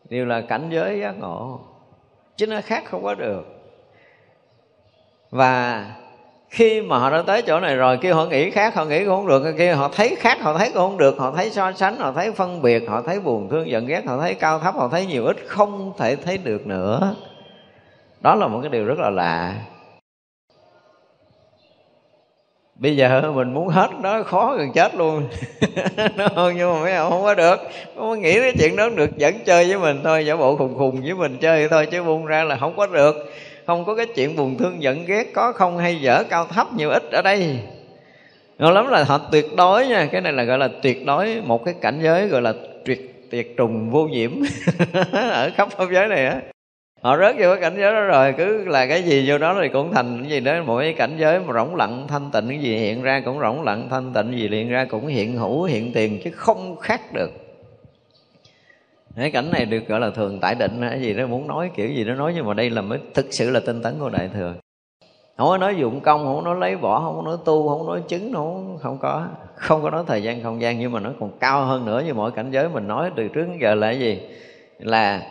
[0.09, 1.59] Đều là cảnh giới giác ngộ,
[2.37, 3.45] chứ nó khác không có được.
[5.31, 5.85] Và
[6.49, 9.15] khi mà họ đã tới chỗ này rồi kia họ nghĩ khác, họ nghĩ cũng
[9.15, 9.55] không được.
[9.57, 11.17] Kia họ thấy khác, họ thấy cũng không được.
[11.17, 14.17] Họ thấy so sánh, họ thấy phân biệt, họ thấy buồn thương, giận ghét, họ
[14.17, 17.15] thấy cao thấp, họ thấy nhiều ít, không thể thấy được nữa.
[18.21, 19.55] Đó là một cái điều rất là lạ
[22.75, 25.23] bây giờ mình muốn hết nó khó gần chết luôn.
[26.55, 27.55] Nhưng mà mấy ông không có được.
[27.95, 30.77] Không có nghĩ cái chuyện đó được, vẫn chơi với mình thôi, giả bộ khùng
[30.77, 33.15] khùng với mình chơi thôi, chứ buông ra là không có được.
[33.65, 36.89] Không có cái chuyện buồn thương giận ghét, có không hay dở cao thấp nhiều
[36.89, 37.59] ít ở đây.
[38.57, 41.65] Ngon lắm là họ tuyệt đối nha, cái này là gọi là tuyệt đối một
[41.65, 42.53] cái cảnh giới gọi là
[42.85, 44.31] tuyệt tuyệt trùng vô nhiễm.
[45.11, 46.41] Ở khắp pháp giới này á
[47.05, 49.69] họ rớt vô cái cảnh giới đó rồi, cứ là cái gì vô đó thì
[49.69, 52.59] cũng thành cái gì đó, mỗi cái cảnh giới mà rỗng lặng, thanh tịnh, cái
[52.59, 55.91] gì hiện ra cũng rỗng lặng, thanh tịnh gì hiện ra cũng hiện hữu, hiện
[55.93, 57.31] tiền, chứ không khác được.
[59.15, 61.87] Cái cảnh này được gọi là thường tại định hay gì đó muốn nói, kiểu
[61.87, 64.29] gì đó nói, nhưng mà đây là mới thực sự là tinh tấn của đại
[64.33, 64.53] thừa.
[65.37, 67.87] Không có nói dụng công, không có nói lấy vỏ, không có nói tu, không
[67.87, 69.27] có nói chứng, không không có.
[69.55, 72.13] Không có nói thời gian không gian, nhưng mà nó còn cao hơn nữa, như
[72.13, 74.21] mọi cảnh giới mình nói từ trước đến giờ là cái gì?
[74.79, 75.21] Là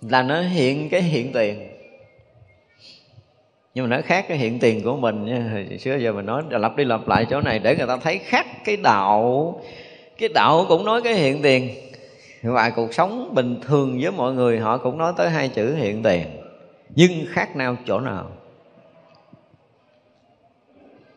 [0.00, 1.68] là nó hiện cái hiện tiền.
[3.74, 6.42] Nhưng mà nó khác, cái hiện tiền của mình, nha, hồi xưa giờ mình nói
[6.50, 9.60] lặp đi lặp lại chỗ này để người ta thấy khác cái đạo.
[10.18, 11.70] Cái đạo cũng nói cái hiện tiền.
[12.42, 16.02] Và cuộc sống bình thường với mọi người, họ cũng nói tới hai chữ hiện
[16.02, 16.26] tiền.
[16.94, 18.30] Nhưng khác nhau chỗ nào?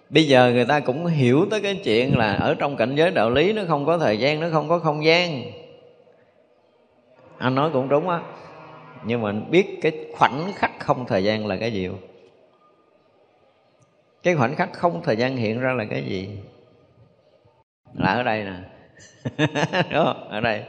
[0.09, 3.29] Bây giờ người ta cũng hiểu tới cái chuyện là ở trong cảnh giới đạo
[3.29, 5.43] lý, nó không có thời gian, nó không có không gian.
[7.37, 8.21] Anh nói cũng đúng á
[9.05, 11.99] nhưng mà biết cái khoảnh khắc không thời gian là cái gì không?
[14.23, 16.29] Cái khoảnh khắc không thời gian hiện ra là cái gì?
[17.93, 18.53] Là ở đây nè.
[19.91, 20.29] Đúng không?
[20.29, 20.63] ở đây.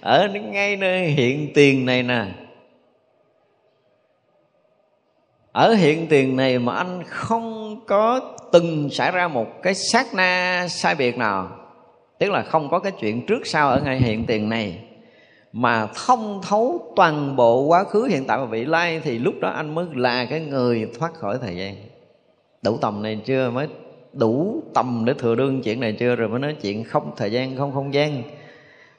[0.00, 2.24] Ở ngay nơi hiện tiền này nè.
[5.52, 8.20] Ở hiện tiền này mà anh không có
[8.52, 11.50] từng xảy ra một cái sát na sai biệt nào.
[12.18, 14.87] Tức là không có cái chuyện trước sau ở ngay hiện tiền này
[15.52, 19.48] mà thông thấu toàn bộ quá khứ hiện tại và vị lai thì lúc đó
[19.48, 21.76] anh mới là cái người thoát khỏi thời gian.
[22.62, 23.50] Đủ tầm này chưa?
[23.50, 23.68] Mới
[24.12, 26.16] đủ tầm để thừa đương chuyện này chưa?
[26.16, 28.22] Rồi mới nói chuyện không, thời gian không không gian.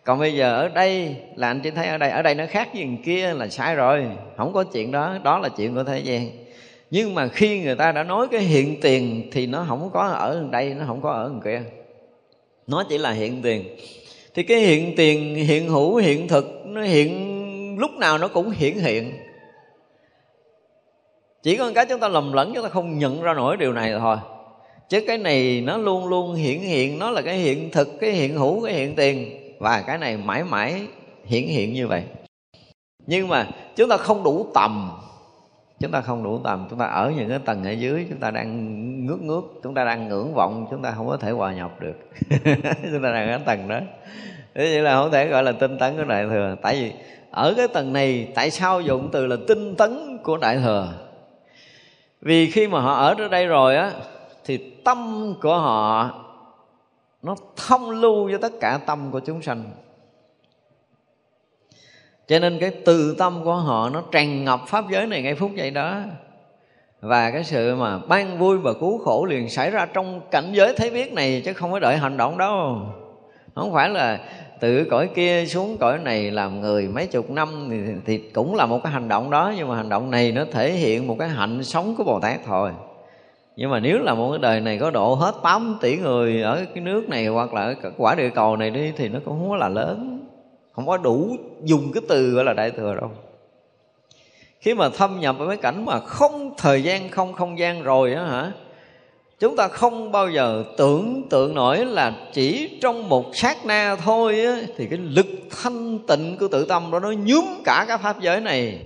[0.04, 2.10] Còn bây giờ ở đây là anh chỉ thấy ở đây.
[2.10, 4.06] Ở đây nó khác với kia là sai rồi.
[4.38, 5.18] Không có chuyện đó.
[5.24, 6.30] Đó là chuyện của thế gian.
[6.92, 10.48] Nhưng mà khi người ta đã nói cái hiện tiền thì nó không có ở
[10.52, 11.62] đây, nó không có ở kia.
[12.68, 13.66] Nó chỉ là hiện tiền
[14.34, 18.74] thì cái hiện tiền, hiện hữu, hiện thực, nó hiện, lúc nào nó cũng hiển
[18.74, 19.14] hiện.
[21.44, 23.94] Chỉ có cái chúng ta lầm lẫn, chúng ta không nhận ra nổi điều này
[24.00, 24.18] thôi.
[24.90, 28.38] Chứ cái này nó luôn luôn hiển hiện, nó là cái hiện thực, cái hiện
[28.38, 29.40] hữu, cái hiện tiền.
[29.60, 30.82] Và cái này mãi mãi
[31.26, 32.04] hiển hiện như vậy.
[33.08, 34.92] Nhưng mà chúng ta không đủ tầm
[35.80, 38.32] chúng ta không đủ tầm, chúng ta ở những cái tầng ở dưới, chúng ta
[38.32, 41.72] đang ngước ngước, chúng ta đang ngưỡng vọng, chúng ta không có thể hòa nhập
[41.80, 41.96] được.
[42.92, 43.80] Chúng ta đang ở tầng đó.
[44.56, 46.56] Thế vậy là không thể gọi là tinh tấn của đại thừa.
[46.62, 46.94] Tại vì
[47.32, 50.94] ở cái tầng này, tại sao dụng từ là tinh tấn của đại thừa?
[52.22, 53.92] Vì khi mà họ ở ở đây rồi á,
[54.46, 56.12] thì tâm của họ
[57.22, 59.64] nó thông lưu với tất cả tâm của chúng sanh
[62.30, 65.52] cho nên cái từ tâm của họ nó tràn ngập pháp giới này ngay phút
[65.56, 66.00] giây đó.
[67.02, 70.74] Và cái sự mà ban vui và cứu khổ liền xảy ra trong cảnh giới
[70.78, 72.82] thấy biết này chứ không có đợi hành động đâu.
[73.56, 74.20] Không phải là
[74.60, 78.66] từ cõi kia xuống cõi này làm người mấy chục năm thì, thì cũng là
[78.66, 81.30] một cái hành động đó nhưng mà hành động này nó thể hiện một cái
[81.30, 82.72] hạnh sống của bồ tát thôi.
[83.56, 86.66] Nhưng mà nếu là một cái đời này có độ hết 8 tỷ người ở
[86.76, 89.50] cái nước này hoặc là ở quả địa cầu này đi thì nó cũng không
[89.50, 90.19] có là lớn
[90.80, 93.12] không có đủ dùng cái từ gọi là đại thừa đâu.
[94.60, 98.14] Khi mà thâm nhập vào cái cảnh mà không thời gian không không gian rồi
[98.14, 98.52] á hả
[99.40, 104.46] chúng ta không bao giờ tưởng tượng nổi là chỉ trong một sát na thôi
[104.46, 105.28] á, thì cái lực
[105.64, 108.86] thanh tịnh của tự tâm đó nó nhuốm cả cái pháp giới này.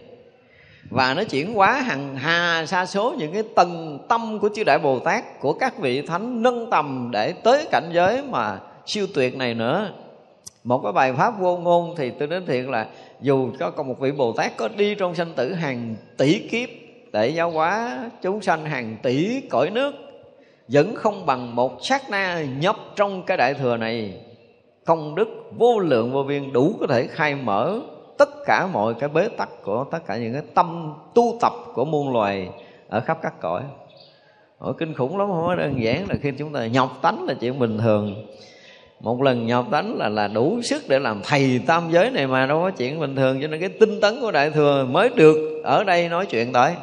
[0.90, 4.80] Và nó chuyển hóa hàng hà sa số những cái tầng tâm của chư đại
[4.80, 9.38] bồ tát của các vị thánh nâng tầm để tới cảnh giới mà siêu tuyệt
[9.38, 9.92] này nữa
[10.64, 12.88] một cái bài pháp vô ngôn thì tôi nói thiệt là
[13.22, 16.70] dù có còn một vị bồ tát có đi trong sanh tử hàng tỷ kiếp
[17.14, 19.94] để giáo hóa, chúng sanh hàng tỷ cõi nước,
[20.68, 24.22] vẫn không bằng một sát na nhập trong cái đại thừa này.
[24.86, 27.80] Công đức vô lượng vô biên đủ có thể khai mở
[28.18, 31.86] tất cả mọi cái bế tắc của tất cả những cái tâm tu tập của
[31.86, 32.50] muôn loài
[32.90, 33.64] ở khắp các cõi.
[34.58, 37.34] Ở kinh khủng lắm, không có đơn giản là khi chúng ta nhọc tánh là
[37.34, 38.26] chuyện bình thường
[39.04, 42.46] một lần nhập tánh là là đủ sức để làm thầy tam giới này mà
[42.46, 43.42] đâu có chuyện bình thường.
[43.42, 46.74] Cho nên cái tinh tấn của đại thừa mới được ở đây nói chuyện tới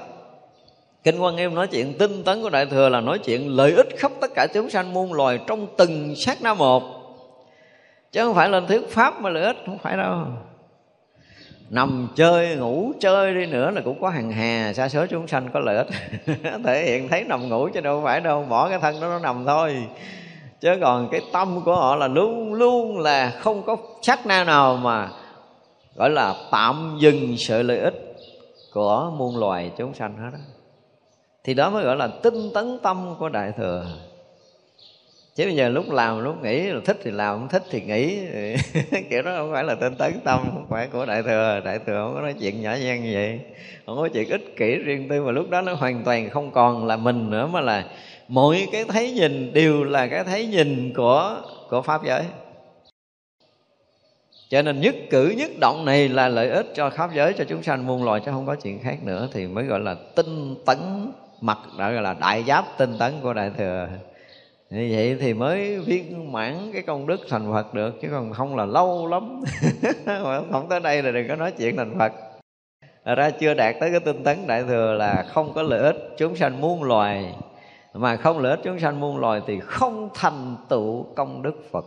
[1.05, 3.89] kinh quan nghiêm nói chuyện tinh tấn của đại thừa là nói chuyện lợi ích
[3.97, 6.83] khắp tất cả chúng sanh muôn loài trong từng sát na một.
[8.13, 10.27] Chứ không phải lên thuyết pháp mà lợi ích, không phải đâu.
[11.71, 15.49] Nằm chơi, ngủ chơi đi nữa là cũng có hàng hà, xa số chúng sanh
[15.53, 15.87] có lợi ích.
[16.65, 19.45] Thể hiện thấy nằm ngủ chứ đâu phải đâu, bỏ cái thân đó nó nằm
[19.47, 19.77] thôi
[20.61, 24.77] chứ còn cái tâm của họ là luôn luôn là không có sát na nào
[24.77, 25.09] mà,
[25.97, 28.17] gọi là, tạm dừng sự lợi ích
[28.73, 30.39] của muôn loài chúng sanh hết đó
[31.45, 33.87] thì đó mới gọi là tinh tấn tâm của đại thừa.
[35.35, 38.19] Chứ bây giờ lúc làm lúc nghĩ, là thích thì làm, không thích thì nghĩ.
[39.11, 41.61] Kiểu đó không phải là tinh tấn tâm, không phải của đại thừa.
[41.65, 43.41] Đại thừa không có nói chuyện nhỏ nhen như vậy.
[43.87, 46.87] Không có chuyện ích kỷ riêng tư mà lúc đó nó hoàn toàn không còn
[46.87, 47.85] là mình nữa, mà là
[48.31, 52.25] mọi cái thấy nhìn đều là cái thấy nhìn của của pháp giới.
[54.49, 57.63] Cho nên nhất cử nhất động này là lợi ích cho pháp giới, cho chúng
[57.63, 60.79] sanh muôn loài, chứ không có chuyện khác nữa, thì mới gọi là tinh tấn
[61.41, 63.89] mặt, đã gọi là đại giáp tinh tấn của đại thừa.
[64.71, 68.57] Như vậy thì mới viên mãn cái công đức thành Phật được, chứ còn không
[68.57, 69.43] là lâu lắm.
[70.53, 72.13] Không tới đây là đừng có nói chuyện thành Phật.
[73.17, 75.97] Ra chưa đạt tới cái tinh tấn đại thừa là không có lợi ích.
[76.19, 77.35] Chúng sanh muôn loài
[77.95, 81.85] mà không lợi ích chúng sanh muôn loài thì không thành tựu công đức Phật.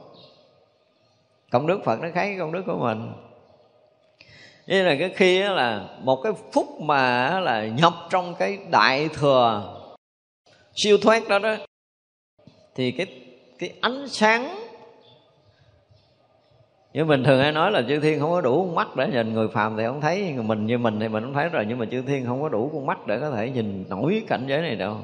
[1.52, 3.14] Công đức Phật nó khác công đức của mình.
[4.68, 9.76] Như là cái khi là một cái phút mà là nhập trong cái đại thừa,
[10.76, 11.56] siêu thoát đó đó,
[12.76, 13.06] thì cái
[13.60, 14.56] cái ánh sáng,
[16.94, 19.34] như mình thường hay nói là chư thiên không có đủ con mắt để nhìn,
[19.34, 21.86] người phàm thì không thấy mình như mình thì mình không thấy rồi, nhưng mà
[21.92, 24.76] chư thiên không có đủ con mắt để có thể nhìn nổi cảnh giới này
[24.76, 24.98] đâu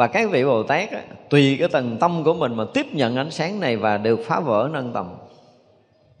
[0.00, 3.16] và các vị bồ tát á, tùy cái tầng tâm của mình mà tiếp nhận
[3.16, 5.14] ánh sáng này và được phá vỡ nâng tầm.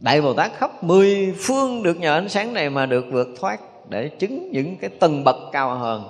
[0.00, 3.60] Đại bồ tát khắp mười phương được nhờ ánh sáng này mà được vượt thoát
[3.88, 6.04] để chứng những cái tầng bậc cao hơn.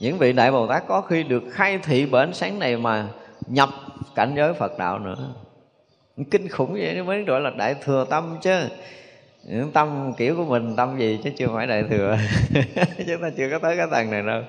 [0.00, 3.08] Những vị đại bồ tát có khi được khai thị bởi ánh sáng này mà
[3.46, 3.68] nhập
[4.14, 5.34] cảnh giới phật đạo nữa.
[6.30, 8.60] Kinh khủng vậy mới gọi là đại thừa tâm chứ.
[9.44, 12.18] Những tâm kiểu của mình tâm gì chứ chưa phải đại thừa.
[13.06, 14.42] Chúng ta chưa có tới cái tầng này đâu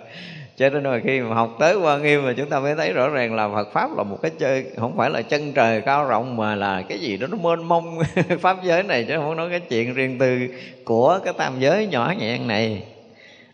[0.57, 3.09] cho nên mà khi mà học tới quan nghiêm mà chúng ta mới thấy rõ
[3.09, 6.37] ràng là Phật pháp là một cái chơi, không phải là chân trời cao rộng
[6.37, 7.99] mà là cái gì đó nó mênh mông
[8.41, 10.39] pháp giới này, chứ không nói cái chuyện riêng tư
[10.83, 12.83] của cái tam giới nhỏ nhẹn này.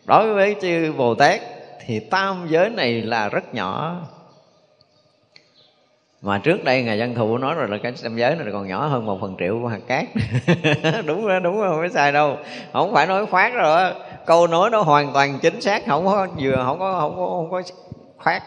[0.05, 1.41] Đối với chư Bồ Tát
[1.85, 4.01] thì tam giới này là rất nhỏ
[6.23, 8.87] mà trước đây ngài dân thụ nói rồi là cái tam giới này còn nhỏ
[8.87, 10.05] hơn một phần triệu của hạt cát.
[11.05, 12.37] Đúng rồi đúng rồi, không phải sai đâu.
[12.73, 13.93] Không phải nói khoát rồi
[14.25, 17.51] câu nói nó hoàn toàn chính xác, không có vừa, không có không có không
[17.51, 17.61] có
[18.17, 18.43] khoát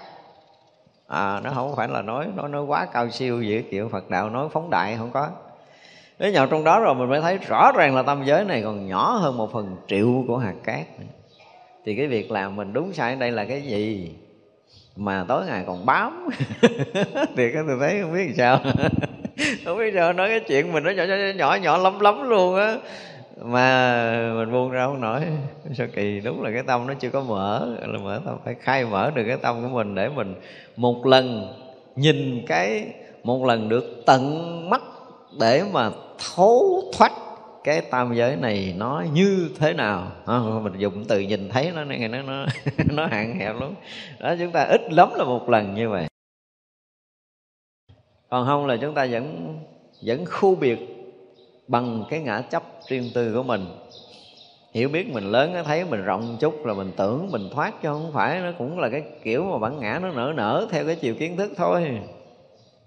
[1.07, 4.31] à nó không phải là nói nó nói quá cao siêu gì kiểu Phật đạo
[4.31, 5.29] nói phóng đại, không có.
[6.19, 8.89] Nếu nhờ trong đó rồi mình mới thấy rõ ràng là tâm giới này còn
[8.89, 10.87] nhỏ hơn một phần triệu của hạt cát
[11.85, 14.15] thì cái việc làm mình đúng sai ở đây là cái gì?
[14.97, 16.29] Mà tối ngày còn bám.
[17.37, 18.61] Thì cái tôi thấy không biết làm sao.
[19.65, 22.57] Không biết sao nói cái chuyện mình nó nhỏ nhỏ nhỏ, nhỏ lắm lắm luôn
[22.57, 22.77] á.
[23.43, 25.21] Mà mình buông ra không nổi.
[25.75, 27.77] Sao kỳ đúng là cái tâm nó chưa có mở.
[27.87, 30.35] Là mở tâm phải khai mở được cái tâm của mình để mình
[30.77, 31.55] một lần
[31.97, 32.87] nhìn cái
[33.23, 34.83] một lần được tận mắt
[35.41, 37.13] để mà thấu thoát
[37.67, 40.13] cái tam giới này nó như thế nào?
[40.27, 42.47] À, mình dùng từ nhìn thấy nó nghe nó nó
[42.93, 43.75] nó hạn hẹp lắm.
[44.21, 46.07] Đó chúng ta ít lắm là một lần như vậy.
[48.29, 49.59] Còn không là chúng ta vẫn
[50.03, 50.79] vẫn khu biệt
[51.69, 53.67] bằng cái ngã chấp riêng tư của mình.
[54.75, 58.13] Hiểu biết mình lớn thấy mình rộng chút là mình tưởng mình thoát cho không
[58.13, 58.41] phải.
[58.41, 61.37] Nó cũng là cái kiểu mà bản ngã nó nở nở theo cái chiều kiến
[61.37, 62.01] thức thôi.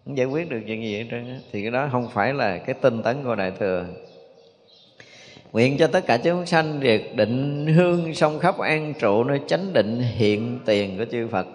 [0.05, 2.75] Không giải quyết được chuyện gì hết trơn thì cái đó không phải là cái
[2.82, 3.86] tinh tấn của đại thừa.
[5.52, 9.74] Nguyện cho tất cả chúng sanh việc định hương sông khắp an trụ nơi chánh
[9.74, 11.47] định hiện tiền của chư Phật.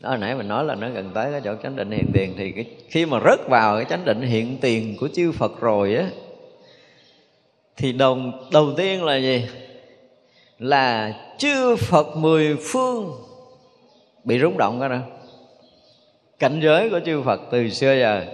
[0.00, 2.52] Đó nãy mình nói là nó gần tới cái chỗ chánh định hiện tiền thì
[2.52, 6.10] cái, khi mà rớt vào cái chánh định hiện tiền của chư Phật rồi á
[7.76, 8.18] thì đầu
[8.52, 9.46] đầu tiên là gì?
[10.58, 13.12] Là chư Phật mười phương
[14.24, 14.98] bị rung động cái đó.
[16.38, 18.24] Cảnh giới của chư Phật từ xưa giờ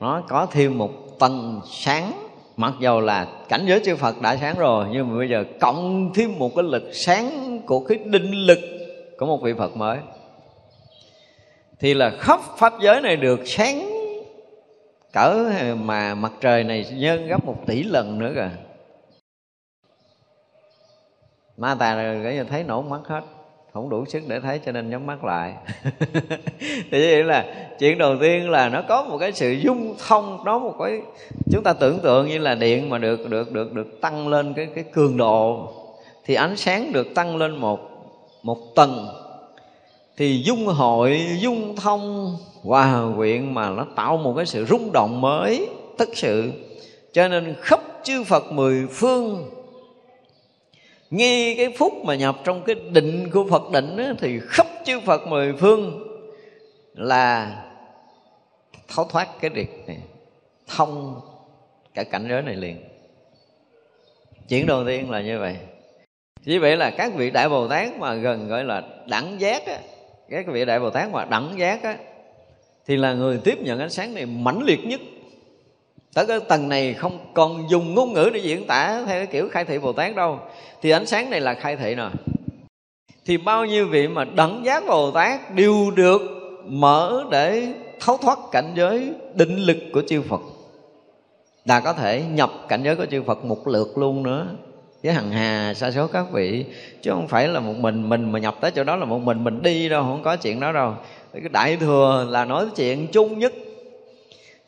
[0.00, 2.21] nó có thêm một tầng sáng
[2.56, 6.12] mặc dầu là cảnh giới chư Phật đã sáng rồi, nhưng mà bây giờ cộng
[6.14, 8.58] thêm một cái lực sáng của cái định lực
[9.18, 9.98] của một vị Phật mới,
[11.80, 13.88] thì là khắp pháp giới này được sáng
[15.12, 18.50] cỡ mà mặt trời này nhân gấp một tỷ lần nữa kìa.
[21.56, 23.20] Ma tà rồi thấy nổ mắt hết
[23.72, 25.54] không đủ sức để thấy cho nên nhắm mắt lại.
[26.60, 27.44] Thì vậy là
[27.78, 31.00] chuyện đầu tiên là nó có một cái sự dung thông đó một cái,
[31.52, 34.68] chúng ta tưởng tượng như là điện mà được được được được tăng lên cái
[34.74, 35.68] cái cường độ.
[36.24, 37.80] Thì ánh sáng được tăng lên một
[38.42, 39.08] một tầng.
[40.16, 45.20] Thì dung hội, dung thông, hòa quyện mà nó tạo một cái sự rung động
[45.20, 45.68] mới,
[45.98, 46.52] thực sự.
[47.12, 49.50] Cho nên khắp chư Phật mười phương
[51.12, 55.00] ngay cái phút mà nhập trong cái định của Phật định á, thì khắp chư
[55.00, 56.08] Phật mười phương
[56.94, 57.56] là
[58.88, 59.98] tháo thoát cái việc này
[60.76, 61.20] thông
[61.94, 62.76] cả cảnh giới này liền.
[64.48, 65.56] Chuyện đầu tiên là như vậy.
[66.44, 69.78] Chỉ vậy là các vị đại bồ tát mà gần gọi là đẳng giác á
[70.30, 71.96] các vị đại bồ tát mà đẳng giác á
[72.86, 75.00] thì là người tiếp nhận ánh sáng này mãnh liệt nhất
[76.14, 79.48] tới cái tầng này không còn dùng ngôn ngữ để diễn tả theo cái kiểu
[79.48, 80.38] khai thị bồ tát đâu.
[80.82, 82.08] Thì ánh sáng này là khai thị nè.
[83.26, 86.22] Thì bao nhiêu vị mà đẳng giác bồ tát đều được
[86.66, 87.66] mở để
[88.00, 90.40] thấu thoát cảnh giới định lực của chư phật.
[91.64, 94.46] Là có thể nhập cảnh giới của chư phật một lượt luôn nữa.
[95.02, 96.64] Với hằng hà, sa số các vị.
[97.02, 99.44] Chứ không phải là một mình mình mà nhập tới chỗ đó là một mình
[99.44, 100.94] mình đi đâu, không có chuyện đó đâu.
[101.32, 103.52] Cái đại thừa là nói chuyện chung nhất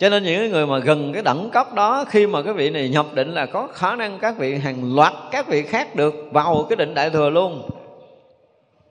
[0.04, 2.88] cho nên những người mà gần cái đẳng cấp đó, khi mà cái vị này
[2.88, 6.66] nhập định là có khả năng các vị hàng loạt các vị khác được vào
[6.68, 7.68] cái định đại thừa luôn.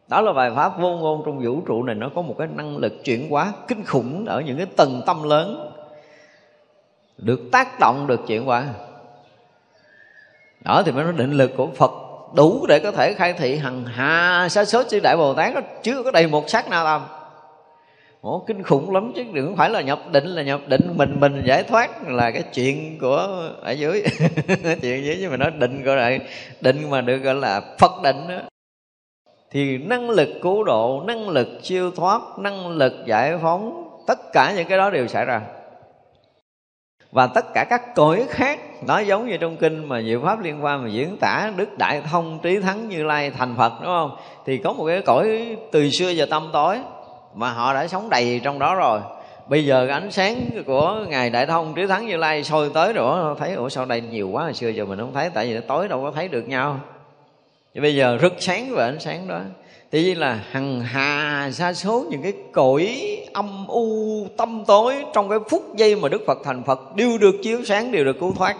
[0.07, 2.77] Đó là bài pháp vô ngôn trong vũ trụ này, nó có một cái năng
[2.77, 5.71] lực chuyển hóa kinh khủng ở những cái tầng tâm lớn.
[7.17, 8.65] Được tác động, được chuyển hóa.
[10.61, 11.91] Đó thì mới nói định lực của phật
[12.35, 15.53] đủ để có thể khai thị hằng hà sa số chư đại bồ tát.
[15.53, 17.01] Nó chưa có đầy một sát na tâm
[18.23, 21.43] Ồ, kinh khủng lắm chứ đừng phải là nhập định là nhập định mình mình
[21.45, 23.27] giải thoát là cái chuyện của
[23.61, 24.03] ở dưới.
[24.81, 26.19] Chuyện dưới chứ mà nói định gọi lại
[26.61, 28.35] định mà được gọi là phật định đó.
[29.51, 34.53] Thì năng lực cứu độ năng lực siêu thoát năng lực giải phóng tất cả
[34.55, 35.41] những cái đó đều xảy ra.
[37.11, 40.63] Và tất cả các cõi khác nó giống như trong kinh mà diệu pháp liên
[40.63, 44.17] quan mà diễn tả đức đại thông trí thắng như lai thành phật đúng không?
[44.45, 46.79] Thì có một cái cõi từ xưa giờ tâm tối
[47.35, 48.99] mà họ đã sống đầy trong đó rồi.
[49.47, 52.93] Bây giờ cái ánh sáng của ngài đại thông, trí thắng như lai sôi tới
[52.93, 55.59] rồi thấy, ủa, sao đây nhiều quá, hồi xưa giờ mình không thấy, tại vì
[55.67, 56.79] tối đâu có thấy được nhau.
[57.73, 59.39] Thì bây giờ rực sáng về ánh sáng đó.
[59.91, 63.01] Thì là hằng hà, sa số những cái cõi
[63.33, 67.35] âm u, tâm tối trong cái phút giây mà đức phật thành phật đều được
[67.43, 68.55] chiếu sáng, đều được cứu thoát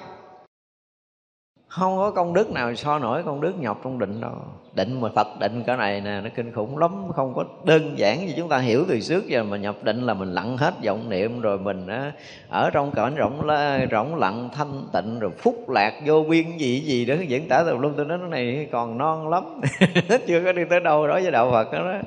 [1.79, 4.31] không có công đức nào so nổi công đức nhọc trong định đâu.
[4.75, 8.25] Định mà phật định cái này nè nó kinh khủng lắm không có đơn giản
[8.25, 11.09] như chúng ta hiểu từ trước giờ mà nhập định là mình lặng hết vọng
[11.09, 12.11] niệm rồi mình á,
[12.49, 13.47] ở trong cảnh rỗng
[13.91, 17.15] rỗng lặng thanh tịnh rồi phúc lạc vô biên gì gì đó.
[17.27, 19.43] Diễn tả từ luôn tôi nói cái này còn non lắm.
[20.27, 21.99] Chưa có đi tới đâu đó với đạo phật đó, đó.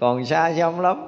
[0.00, 1.02] còn xa xăm lắm.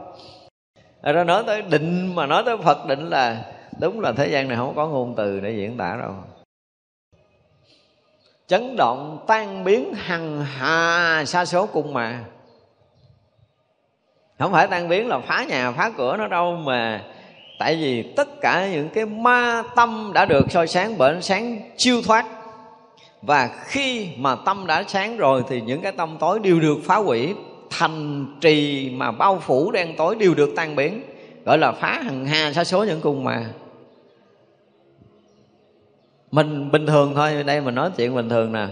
[1.02, 3.44] Rồi nói tới định mà nói tới phật định là
[3.80, 6.12] đúng là thế gian này không có ngôn từ để diễn tả đâu
[8.52, 12.24] chấn động, tan biến, hằng hà, sa số cung mà.
[14.38, 17.04] Không phải tan biến là phá nhà, phá cửa nó đâu mà.
[17.58, 21.60] Tại vì tất cả những cái ma tâm đã được soi sáng bởi ánh sáng
[21.76, 22.26] chiêu thoát.
[23.22, 26.96] Và khi mà tâm đã sáng rồi thì những cái tâm tối đều được phá
[26.96, 27.34] hủy,
[27.70, 31.02] thành trì mà bao phủ đen tối đều được tan biến.
[31.44, 33.46] Gọi là phá hằng hà, sa số những cung mà
[36.32, 38.66] mình bình thường thôi, đây mình nói chuyện bình thường nè.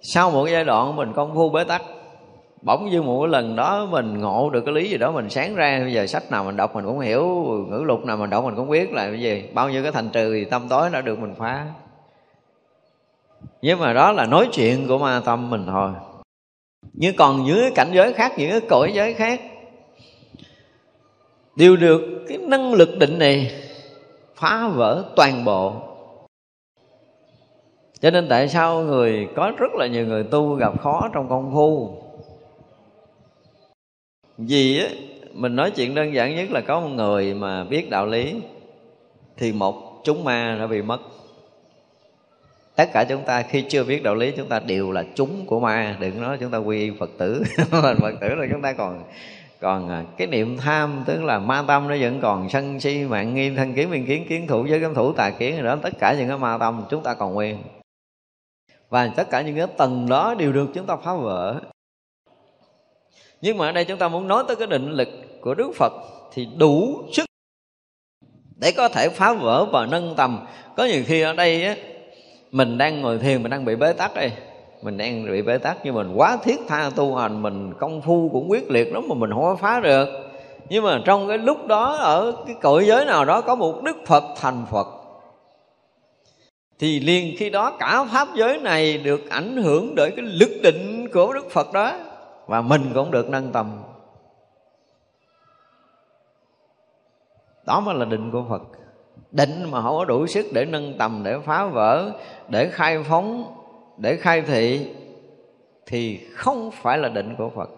[0.00, 1.82] Sau một giai đoạn mình công phu bế tắc,
[2.62, 5.54] bỗng dưng một cái lần đó mình ngộ được cái lý gì đó, mình sáng
[5.54, 7.26] ra, bây giờ sách nào mình đọc mình cũng hiểu,
[7.70, 10.10] ngữ lục nào mình đọc mình cũng biết là cái gì, bao nhiêu cái thành
[10.10, 11.66] trừ thì tâm tối đã được mình phá.
[13.62, 15.90] Nhưng mà đó là nói chuyện của ma tâm mình thôi.
[16.92, 19.40] Nhưng còn những cái cảnh giới khác, những cái cõi giới khác,
[21.56, 23.50] đều được cái năng lực định này
[24.34, 25.89] phá vỡ toàn bộ
[28.02, 31.50] cho nên tại sao người, có rất là nhiều người tu gặp khó trong công
[31.52, 31.96] phu?
[34.38, 34.88] Vì á,
[35.32, 38.34] mình nói chuyện đơn giản nhất là có một người mà biết đạo lý,
[39.36, 41.00] thì một, chúng ma đã bị mất.
[42.76, 45.60] Tất cả chúng ta khi chưa biết đạo lý, chúng ta đều là chúng của
[45.60, 45.96] ma.
[46.00, 47.42] Đừng nói chúng ta quy phật tử.
[47.70, 49.04] Phật tử là chúng ta còn
[49.60, 53.34] còn à, cái niệm tham, tức là ma tâm nó vẫn còn sân si, mạng
[53.34, 55.98] nghi thân kiến biên kiến kiến thủ với cấm thủ, tà kiến, rồi đó, tất
[55.98, 57.58] cả những cái ma tâm chúng ta còn nguyên
[58.90, 61.60] và tất cả những cái tầng đó đều được chúng ta phá vỡ.
[63.40, 65.08] Nhưng mà ở đây chúng ta muốn nói tới cái định lực
[65.40, 65.92] của đức phật
[66.32, 67.24] thì đủ sức
[68.56, 70.46] để có thể phá vỡ và nâng tầm.
[70.76, 71.76] Có nhiều khi ở đây á,
[72.50, 74.32] mình đang ngồi thiền mình đang bị bế tắc đây.
[74.82, 78.30] Mình đang bị bế tắc nhưng mình quá thiết tha tu hành mình công phu
[78.32, 80.08] cũng quyết liệt lắm mà mình không có phá được.
[80.68, 83.96] Nhưng mà trong cái lúc đó ở cái cõi giới nào đó có một đức
[84.06, 84.99] phật thành phật
[86.80, 91.08] thì liền khi đó cả pháp giới này được ảnh hưởng bởi cái lực định
[91.12, 91.92] của đức phật đó,
[92.46, 93.82] và mình cũng được nâng tầm.
[97.66, 98.62] Đó mới là định của phật.
[99.30, 102.12] Định mà không có đủ sức để nâng tầm, để phá vỡ,
[102.48, 103.54] để khai phóng,
[103.98, 104.90] để khai thị,
[105.86, 107.70] thì không phải là định của phật.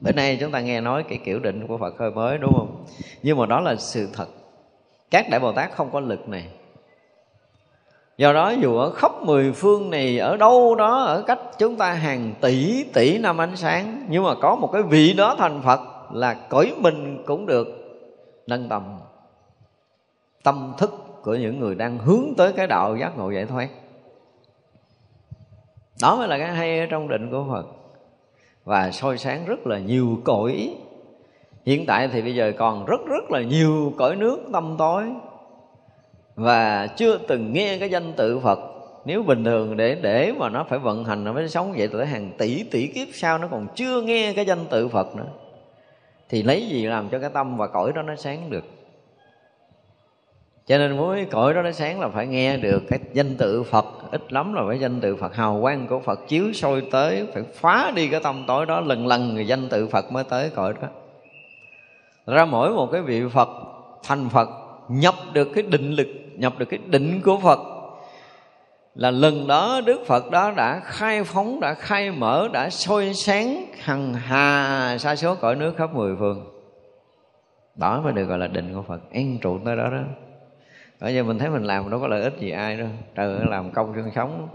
[0.00, 2.84] Bữa nay chúng ta nghe nói cái kiểu định của phật hơi mới, đúng không?
[3.22, 4.28] Nhưng mà đó là sự thật.
[5.10, 6.48] Các đại bồ tát không có lực này
[8.18, 11.92] do đó dù ở khắp mười phương này, ở đâu đó, ở cách chúng ta
[11.92, 15.80] hàng tỷ tỷ năm ánh sáng, nhưng mà có một cái vị đó thành phật
[16.12, 17.68] là cõi mình cũng được
[18.46, 18.82] nâng tầm.
[20.42, 23.68] Tâm thức của những người đang hướng tới cái đạo giác ngộ giải thoát.
[26.02, 27.66] Đó mới là cái hay ở trong định của phật.
[28.64, 30.76] Và soi sáng rất là nhiều cõi.
[31.66, 35.04] Hiện tại thì bây giờ còn rất rất là nhiều cõi nước tâm tối
[36.36, 38.58] và chưa từng nghe cái danh tự Phật.
[39.04, 42.06] Nếu bình thường để để mà nó phải vận hành, nó mới sống vậy tới
[42.06, 45.26] hàng tỷ tỷ kiếp sau nó còn chưa nghe cái danh tự Phật nữa.
[46.28, 48.64] Thì lấy gì làm cho cái tâm và cõi đó nó sáng được?
[50.66, 53.86] Cho nên muốn cõi đó nó sáng là phải nghe được cái danh tự Phật.
[54.10, 55.34] Ít lắm là phải danh tự Phật.
[55.34, 58.80] Hào quang của Phật chiếu soi tới, phải phá đi cái tâm tối đó.
[58.80, 60.88] Lần lần người danh tự Phật mới tới cõi đó.
[62.26, 63.48] Ra mỗi một cái vị Phật,
[64.02, 64.48] thành Phật
[64.88, 67.58] nhập được cái định lực, nhập được cái định của phật.
[68.94, 73.64] Là lần đó đức phật đó đã khai phóng, đã khai mở, đã soi sáng
[73.80, 76.44] hằng hà sa số cõi nước khắp mười phương.
[77.76, 79.00] Đó mới được gọi là định của phật.
[79.12, 80.00] An trụ tới đó đó.
[81.00, 82.88] Bây giờ mình thấy mình làm đâu có lợi ích gì ai đâu.
[83.14, 84.48] Trừ làm công xương sống,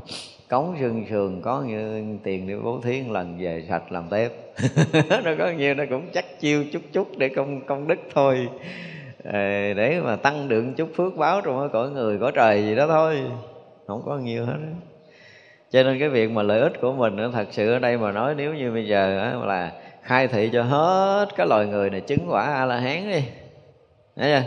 [0.49, 4.30] cống xương sườn, có như tiền để bố thí lần về sạch làm tiếp
[5.23, 8.47] nó có nhiều, nó cũng chắc chiêu chút chút để công công đức thôi
[9.76, 12.88] để mà tăng được chút phước báo trong cái cõi người, cõi trời gì đó
[12.88, 13.22] thôi.
[13.88, 14.57] Không có nhiều hết
[15.72, 18.36] cho nên cái việc mà lợi ích của mình thật sự ở đây mà nói
[18.38, 22.43] nếu như bây giờ là khai thị cho hết cái loài người này, chứng quả
[22.43, 23.24] a la hán đi.
[24.15, 24.43] Thấy chưa?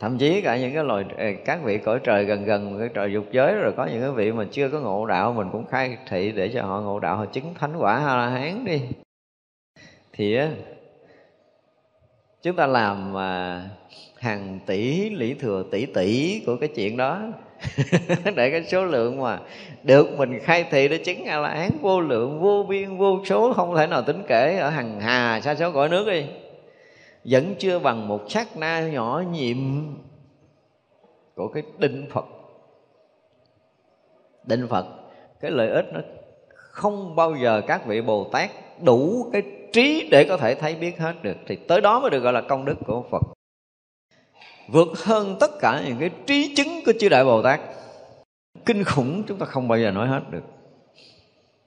[0.00, 1.04] Thậm chí cả những cái loài
[1.44, 4.32] các vị cõi trời gần gần, cái trời dục giới rồi, có những cái vị
[4.32, 7.26] mà chưa có ngộ đạo, mình cũng khai thị để cho họ ngộ đạo, họ
[7.26, 8.80] chứng thánh quả a la hán đi.
[10.12, 10.48] Thì á
[12.48, 13.62] chúng ta làm mà
[14.18, 17.22] hàng tỷ lý thừa tỷ tỷ của cái chuyện đó.
[18.36, 19.40] Để cái số lượng mà
[19.82, 23.52] được mình khai thị để chứng a la hán vô lượng, vô biên, vô số,
[23.52, 26.26] không thể nào tính kể ở hằng hà, xa số cõi nước đi.
[27.24, 29.56] Vẫn chưa bằng một sát na nhỏ nhiệm
[31.34, 32.26] của cái định phật.
[34.44, 34.86] Định phật,
[35.40, 36.00] cái lợi ích nó
[36.54, 38.50] không bao giờ các vị bồ tát
[38.82, 39.42] đủ cái
[39.72, 42.40] trí để có thể thấy biết hết được, thì tới đó mới được gọi là
[42.40, 43.22] công đức của phật.
[44.68, 47.60] Vượt hơn tất cả những cái trí chứng của chư đại bồ tát.
[48.66, 50.42] Kinh khủng chúng ta không bao giờ nói hết được.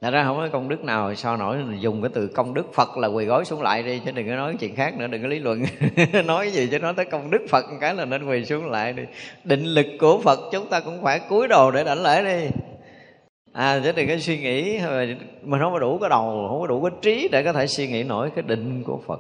[0.02, 2.98] Thật ra không có công đức nào sao nổi, dùng cái từ công đức Phật
[2.98, 5.28] là quỳ gối xuống lại đi, chứ đừng có nói chuyện khác nữa, đừng có
[5.28, 5.64] lý luận.
[6.26, 9.04] Nói gì cho nói tới công đức Phật cái là nên quỳ xuống lại đi.
[9.44, 12.50] Định lực của Phật chúng ta cũng phải cúi đầu để đảnh lễ đi
[13.54, 15.06] à thế thì cái suy nghĩ ờ,
[15.42, 17.88] mình không có đủ cái đầu không có đủ cái trí để có thể suy
[17.88, 19.20] nghĩ nổi cái định của Phật.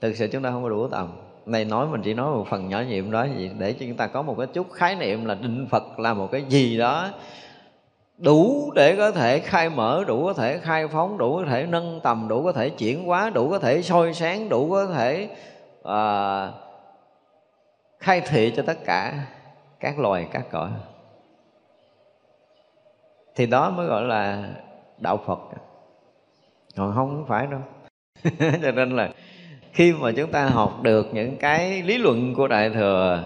[0.00, 1.12] Thực sự chúng ta không có đủ tầm.
[1.46, 4.06] Này nói mình chỉ nói một phần nhỏ nhiệm đó gì để cho chúng ta
[4.06, 7.10] có một cái chút khái niệm là định Phật là một cái gì đó
[8.18, 12.00] đủ để có thể khai mở đủ có thể khai phóng đủ có thể nâng
[12.02, 15.28] tầm đủ có thể chuyển hóa đủ có thể soi sáng đủ có thể
[15.80, 16.54] uh,
[18.00, 19.26] khai thị cho tất cả
[19.80, 20.70] các loài các cõi
[23.36, 24.50] thì đó mới gọi là
[24.98, 25.38] đạo phật.
[26.76, 27.60] Còn không phải đâu.
[28.62, 29.10] Cho nên là
[29.72, 33.22] khi mà chúng ta học được những cái lý luận của đại thừa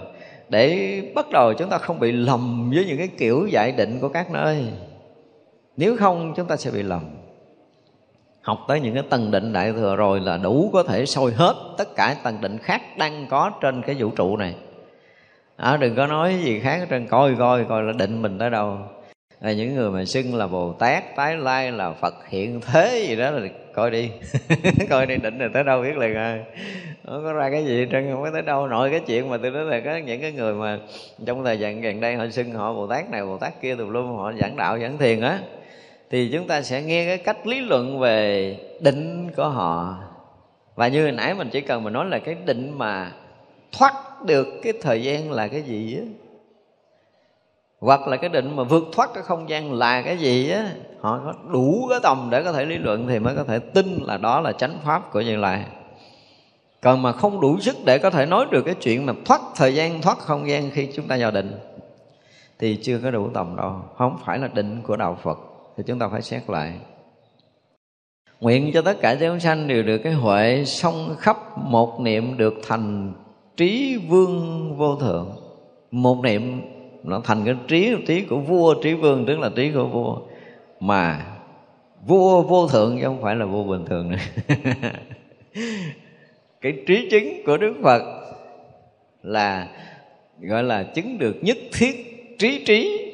[0.49, 4.09] để bắt đầu chúng ta không bị lầm với những cái kiểu giải định của
[4.09, 4.73] các nơi.
[5.77, 7.03] Nếu không chúng ta sẽ bị lầm.
[8.43, 11.55] Học tới những cái tầng định đại thừa rồi là đủ có thể sôi hết
[11.79, 14.55] tất cả tầng định khác đang có trên cái vũ trụ này.
[15.57, 18.79] À, đừng có nói gì khác trên coi coi coi là định mình tới đâu
[19.41, 23.17] là những người mà xưng là bồ tát, tái lai, là phật hiện thế gì
[23.17, 24.11] đó là coi đi.
[24.91, 26.45] Coi đi, định là tới đâu biết liền à
[27.07, 28.67] không có ra cái gì trơn, không có tới đâu.
[28.67, 30.79] Nội cái chuyện mà tôi nói là có những cái người mà
[31.27, 33.91] trong thời gian gần đây họ xưng họ bồ tát này, bồ tát kia tùm
[33.91, 35.39] lum, họ giảng đạo, giảng thiền á,
[36.11, 39.99] thì chúng ta sẽ nghe cái cách lý luận về định của họ.
[40.75, 43.13] Và như hồi nãy mình chỉ cần mình nói là cái định mà
[43.73, 43.95] thoát
[44.27, 46.05] được cái thời gian là cái gì á
[47.81, 51.21] hoặc là cái định mà vượt thoát cái không gian là cái gì á, họ
[51.25, 54.17] có đủ cái tầm để có thể lý luận thì mới có thể tin là
[54.17, 55.65] đó là chánh pháp của như lai.
[56.83, 59.75] Còn mà không đủ sức để có thể nói được cái chuyện mà thoát thời
[59.75, 61.53] gian, thoát không gian khi chúng ta vào định,
[62.59, 63.75] thì chưa có đủ tầm đâu.
[63.97, 65.39] Không phải là định của đạo phật,
[65.77, 66.73] thì chúng ta phải xét lại.
[68.41, 72.55] Nguyện cho tất cả chúng sanh đều được cái huệ song khắp một niệm được
[72.67, 73.13] thành
[73.57, 75.31] trí vương vô thượng.
[75.91, 76.63] Một niệm
[77.03, 80.19] nó thành cái trí trí của vua, trí vương, tức là trí của vua.
[80.81, 81.27] Mà
[82.07, 84.19] vua vô thượng chứ không phải là vua bình thường nữa.
[86.61, 88.03] Cái trí chứng của đức phật
[89.23, 89.69] là,
[90.41, 91.95] gọi là chứng được nhất thiết
[92.39, 93.07] trí trí.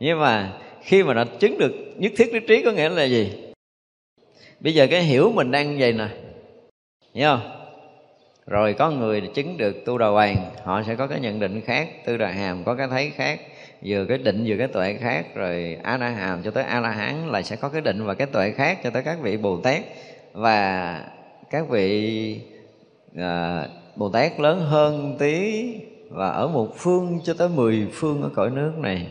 [0.00, 3.32] Nhưng mà khi mà nó chứng được nhất thiết trí trí có nghĩa là gì?
[4.60, 6.08] Bây giờ cái hiểu mình đang vậy nè.
[7.14, 7.59] Hiểu không?
[8.50, 11.88] Rồi có người chứng được tu đà hoàng họ sẽ có cái nhận định khác.
[12.04, 13.40] Tư đà hàm có cái thấy khác
[13.84, 15.34] vừa cái định vừa cái tuệ khác.
[15.34, 18.14] Rồi a la hàm cho tới a la hán là sẽ có cái định và
[18.14, 19.80] cái tuệ khác cho tới các vị bồ tát.
[20.32, 21.00] Và
[21.50, 22.40] các vị
[23.16, 25.64] à, bồ tát lớn hơn tí
[26.08, 29.06] và ở một phương cho tới mười phương ở cõi nước này.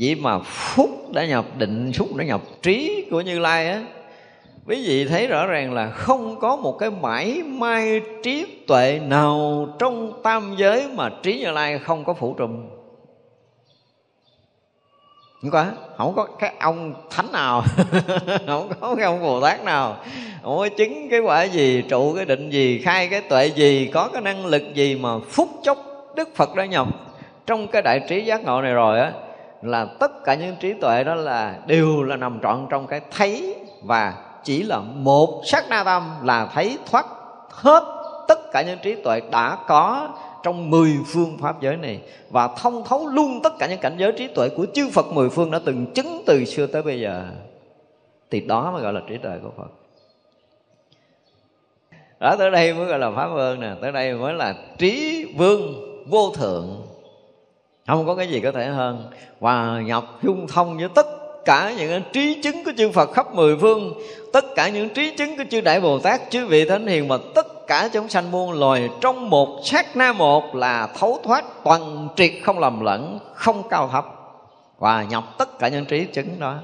[0.00, 3.84] Vậy mà phúc đã nhập định phúc đã nhập trí của như lai á
[4.68, 9.66] quý vị thấy rõ ràng là không có một cái mãi may trí tuệ nào
[9.78, 12.68] trong tam giới mà trí như lai không có phủ trùm.
[15.42, 15.66] Không có
[15.96, 17.62] không có cái ông thánh nào,
[18.46, 19.96] không có cái ông bồ tát nào.
[20.42, 24.08] Không có chứng cái quả gì, trụ cái định gì, khai cái tuệ gì, có
[24.12, 25.78] cái năng lực gì mà phút chốc
[26.16, 26.88] đức phật đã nhập
[27.46, 29.12] trong cái đại trí giác ngộ này rồi á,
[29.62, 33.56] là tất cả những trí tuệ đó là đều là nằm trọn trong cái thấy
[33.82, 37.06] và chỉ là một sát na tâm là thấy thoát
[37.50, 37.82] hết
[38.28, 40.08] tất cả những trí tuệ đã có
[40.42, 44.12] trong mười phương pháp giới này và thông thấu luôn tất cả những cảnh giới
[44.12, 47.24] trí tuệ của chư Phật mười phương đã từng chứng từ xưa tới bây giờ.
[48.30, 49.70] Thì đó mới gọi là trí tuệ của Phật.
[52.20, 55.74] Đó, tới đây mới gọi là pháp vương nè, tới đây mới là trí vương
[56.10, 56.86] vô thượng.
[57.86, 59.10] Không có cái gì có thể hơn.
[59.40, 61.06] Và nhập, dung thông với tất
[61.44, 63.92] cả những trí chứng của chư Phật khắp mười phương,
[64.32, 67.16] tất cả những trí chứng của chư Đại Bồ Tát, chư vị thánh hiền mà
[67.34, 72.08] tất cả chúng sanh muôn loài trong một sát na một là thấu thoát toàn
[72.16, 74.04] triệt không lầm lẫn, không cao thấp
[74.78, 76.58] và nhập tất cả những trí chứng đó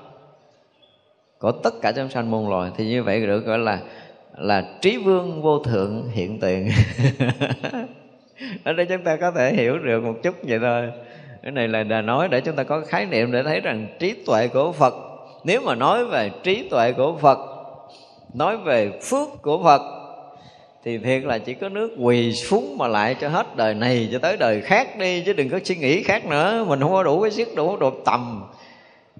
[1.38, 2.70] của tất cả chúng sanh muôn loài.
[2.76, 3.78] Thì như vậy được gọi là
[4.38, 6.70] là trí vương vô thượng hiện tiền.
[8.64, 10.90] Ở đây chúng ta có thể hiểu được một chút vậy thôi
[11.44, 14.14] cái này là đã nói để chúng ta có khái niệm để thấy rằng trí
[14.26, 14.94] tuệ của phật,
[15.44, 17.38] nếu mà nói về trí tuệ của phật,
[18.34, 19.82] nói về phước của phật,
[20.84, 24.18] thì thiệt là chỉ có nước quỳ xuống mà lại cho hết đời này cho
[24.18, 26.64] tới đời khác đi, chứ đừng có suy nghĩ khác nữa.
[26.68, 28.44] Mình không có đủ cái sức, đủ độ tầm.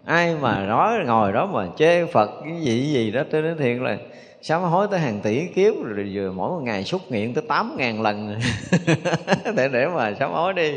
[0.05, 3.77] Ai mà nói ngồi đó mà chê phật cái gì gì đó, tôi nói thiệt
[3.81, 3.97] là
[4.43, 7.75] sám hối tới hàng tỷ kiếp, rồi vừa mỗi một ngày xúc nghiện tới tám
[7.79, 8.41] ngàn lần.
[9.57, 10.73] Để để mà sám hối đi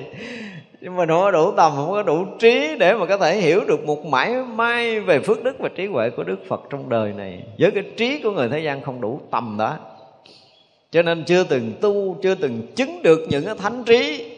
[0.81, 3.85] nhưng mà nó đủ tầm, không có đủ trí để mà có thể hiểu được
[3.85, 7.43] một mãi may về phước đức và trí huệ của đức phật trong đời này.
[7.59, 9.77] Với cái trí của người thế gian không đủ tầm đó.
[10.91, 14.31] Cho nên chưa từng tu, chưa từng chứng được những cái thánh trí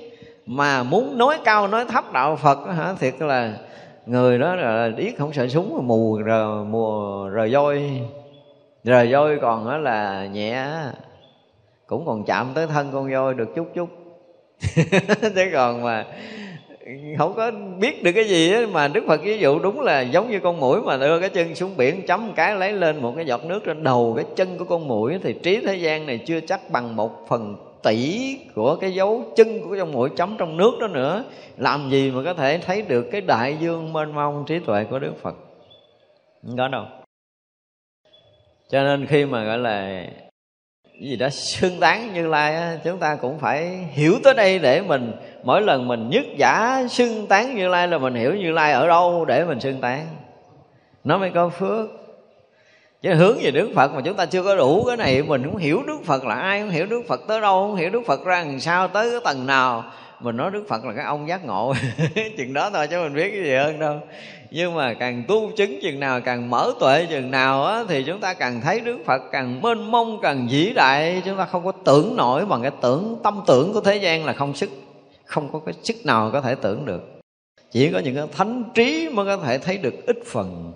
[0.46, 3.54] mà muốn nói cao, nói thấp đạo phật hả, thiệt là
[4.06, 8.02] người đó là điếc không sợ súng, mù rờ mùa rờ voi.
[8.84, 10.66] Rờ voi còn đó là nhẹ
[11.88, 13.90] cũng còn chạm tới thân con voi được chút chút.
[15.36, 16.06] chứ còn mà
[17.18, 20.32] không có biết được cái gì ấy, mà đức phật ví dụ đúng là giống
[20.32, 23.26] như con mũi mà đưa cái chân xuống biển chấm cái lấy lên một cái
[23.26, 26.40] giọt nước trên đầu cái chân của con mũi thì trí thế gian này chưa
[26.40, 30.72] chắc bằng một phần tỷ của cái dấu chân của con mũi chấm trong nước
[30.82, 31.24] đó nữa.
[31.58, 35.00] Làm gì mà có thể thấy được cái đại dương mênh mông trí tuệ của
[35.00, 35.36] đức phật?
[36.46, 36.86] Không có đâu.
[38.70, 40.06] Cho nên khi mà gọi là
[41.00, 44.82] gì đó xương tán như lai á, chúng ta cũng phải hiểu tới đây để
[44.82, 45.12] mình
[45.44, 48.88] mỗi lần mình nhất giả xưng tán như lai là mình hiểu như lai ở
[48.88, 50.08] đâu để mình xưng tán.
[51.04, 51.90] Nó mới có phước.
[53.02, 55.58] Chứ hướng về đức phật mà chúng ta chưa có đủ cái này mình không
[55.58, 58.26] hiểu đức phật là ai không hiểu đức phật tới đâu không hiểu đức phật
[58.26, 59.84] ra làm sao tới cái tầng nào.
[60.20, 61.74] Mình nói đức phật là cái ông giác ngộ.
[62.38, 64.00] Chừng đó thôi chứ mình biết cái gì hơn đâu
[64.52, 68.20] nhưng mà càng tu chứng chừng nào càng mở tuệ chừng nào á, thì chúng
[68.20, 71.22] ta càng thấy đức phật càng mênh mông càng vĩ đại.
[71.26, 74.34] Chúng ta không có tưởng nổi bằng cái tưởng tâm tưởng của thế gian là
[74.34, 74.70] không sức
[75.26, 77.20] không có cái sức nào có thể tưởng được.
[77.72, 80.74] Chỉ có những cái thánh trí mới có thể thấy được ít phần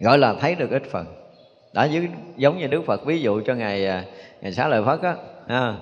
[0.00, 1.06] gọi là thấy được ít phần.
[1.72, 1.88] Đã
[2.36, 4.04] giống như đức phật ví dụ cho ngày à,
[4.40, 5.14] ngày xá lợi phất á
[5.46, 5.74] à,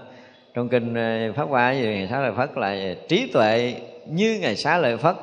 [0.55, 3.75] trong kinh à, pháp hoa gì ngày xá lợi phất là trí tuệ
[4.07, 5.17] như ngày xá lợi phất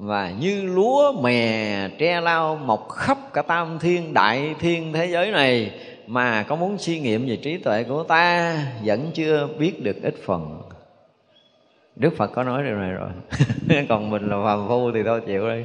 [0.00, 5.30] và như lúa mè tre lao mọc khắp cả tam thiên, đại thiên thế giới
[5.30, 5.72] này,
[6.06, 10.14] mà có muốn suy nghiệm về trí tuệ của ta vẫn chưa biết được ít
[10.24, 10.62] phần.
[11.96, 13.08] Đức Phật có nói điều này rồi.
[13.88, 15.62] Còn mình là phàm phu thì thôi, chịu đi.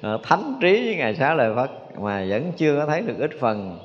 [0.00, 1.70] Ờ, thánh trí với Ngài Xá Lợi Phật
[2.00, 3.78] Mà vẫn chưa có thấy được ít phần.